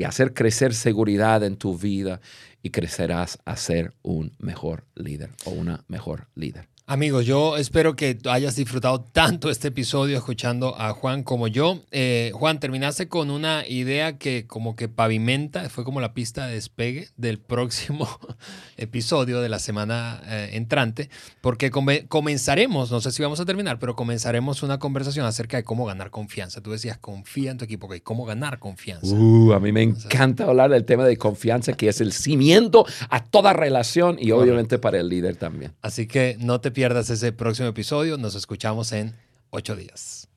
hacer 0.05 0.33
crecer 0.33 0.73
seguridad 0.73 1.43
en 1.43 1.55
tu 1.55 1.77
vida 1.77 2.19
y 2.61 2.71
crecerás 2.71 3.39
a 3.45 3.55
ser 3.55 3.93
un 4.01 4.33
mejor 4.39 4.83
líder 4.95 5.29
o 5.45 5.51
una 5.51 5.85
mejor 5.87 6.27
líder. 6.35 6.67
Amigos, 6.91 7.25
yo 7.25 7.55
espero 7.55 7.95
que 7.95 8.17
hayas 8.29 8.57
disfrutado 8.57 8.99
tanto 8.99 9.49
este 9.49 9.69
episodio 9.69 10.17
escuchando 10.17 10.75
a 10.77 10.91
Juan 10.91 11.23
como 11.23 11.47
yo. 11.47 11.79
Eh, 11.91 12.31
Juan, 12.33 12.59
terminaste 12.59 13.07
con 13.07 13.31
una 13.31 13.65
idea 13.65 14.17
que 14.17 14.45
como 14.45 14.75
que 14.75 14.89
pavimenta, 14.89 15.69
fue 15.69 15.85
como 15.85 16.01
la 16.01 16.13
pista 16.13 16.47
de 16.47 16.55
despegue 16.55 17.07
del 17.15 17.39
próximo 17.39 18.09
episodio 18.75 19.39
de 19.39 19.47
la 19.47 19.59
semana 19.59 20.21
eh, 20.25 20.49
entrante, 20.51 21.09
porque 21.39 21.71
comenzaremos, 21.71 22.91
no 22.91 22.99
sé 22.99 23.13
si 23.13 23.23
vamos 23.23 23.39
a 23.39 23.45
terminar, 23.45 23.79
pero 23.79 23.95
comenzaremos 23.95 24.61
una 24.61 24.77
conversación 24.77 25.25
acerca 25.25 25.55
de 25.55 25.63
cómo 25.63 25.85
ganar 25.85 26.09
confianza. 26.09 26.59
Tú 26.59 26.71
decías, 26.71 26.97
confía 26.97 27.51
en 27.51 27.57
tu 27.57 27.63
equipo, 27.63 27.87
¿ok? 27.87 27.99
¿Cómo 28.03 28.25
ganar 28.25 28.59
confianza? 28.59 29.15
Uh, 29.15 29.53
a 29.53 29.61
mí 29.61 29.71
me 29.71 29.81
encanta 29.81 30.43
hablar 30.43 30.69
del 30.69 30.83
tema 30.83 31.05
de 31.05 31.15
confianza, 31.15 31.71
que 31.71 31.87
es 31.87 32.01
el 32.01 32.11
cimiento 32.11 32.85
a 33.09 33.23
toda 33.23 33.53
relación 33.53 34.17
y 34.19 34.31
obviamente 34.31 34.77
para 34.77 34.99
el 34.99 35.07
líder 35.07 35.37
también. 35.37 35.71
Así 35.81 36.05
que 36.05 36.35
no 36.37 36.59
te 36.59 36.80
pierdas 36.81 37.11
ese 37.11 37.31
próximo 37.31 37.67
episodio. 37.67 38.17
Nos 38.17 38.33
escuchamos 38.33 38.91
en 38.91 39.15
ocho 39.51 39.75
días. 39.75 40.27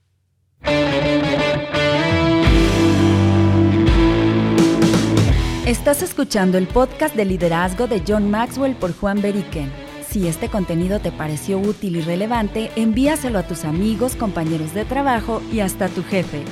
Estás 5.65 6.03
escuchando 6.03 6.59
el 6.59 6.67
podcast 6.67 7.17
de 7.17 7.25
liderazgo 7.25 7.87
de 7.87 8.03
John 8.07 8.31
Maxwell 8.31 8.75
por 8.75 8.95
Juan 8.95 9.23
Beriken. 9.23 9.73
Si 10.07 10.29
este 10.29 10.51
contenido 10.51 11.01
te 11.01 11.13
pareció 11.13 11.59
útil 11.59 11.97
y 11.97 12.03
relevante, 12.03 12.71
envíaselo 12.77 13.39
a 13.39 13.47
tus 13.47 13.65
amigos, 13.65 14.15
compañeros 14.15 14.75
de 14.75 14.85
trabajo 14.85 15.41
y 15.51 15.61
hasta 15.61 15.89
tu 15.89 16.03
jefe. 16.05 16.43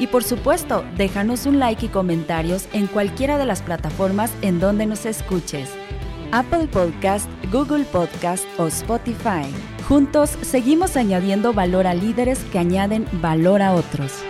Y 0.00 0.08
por 0.08 0.24
supuesto, 0.24 0.84
déjanos 0.96 1.46
un 1.46 1.60
like 1.60 1.86
y 1.86 1.88
comentarios 1.88 2.66
en 2.72 2.88
cualquiera 2.88 3.38
de 3.38 3.46
las 3.46 3.62
plataformas 3.62 4.32
en 4.42 4.58
donde 4.58 4.86
nos 4.86 5.06
escuches. 5.06 5.70
Apple 6.32 6.66
Podcast, 6.66 7.28
Google 7.52 7.84
Podcast 7.84 8.46
o 8.58 8.66
Spotify. 8.66 9.44
Juntos 9.86 10.30
seguimos 10.40 10.96
añadiendo 10.96 11.52
valor 11.52 11.86
a 11.86 11.92
líderes 11.92 12.38
que 12.50 12.58
añaden 12.58 13.06
valor 13.20 13.60
a 13.60 13.74
otros. 13.74 14.22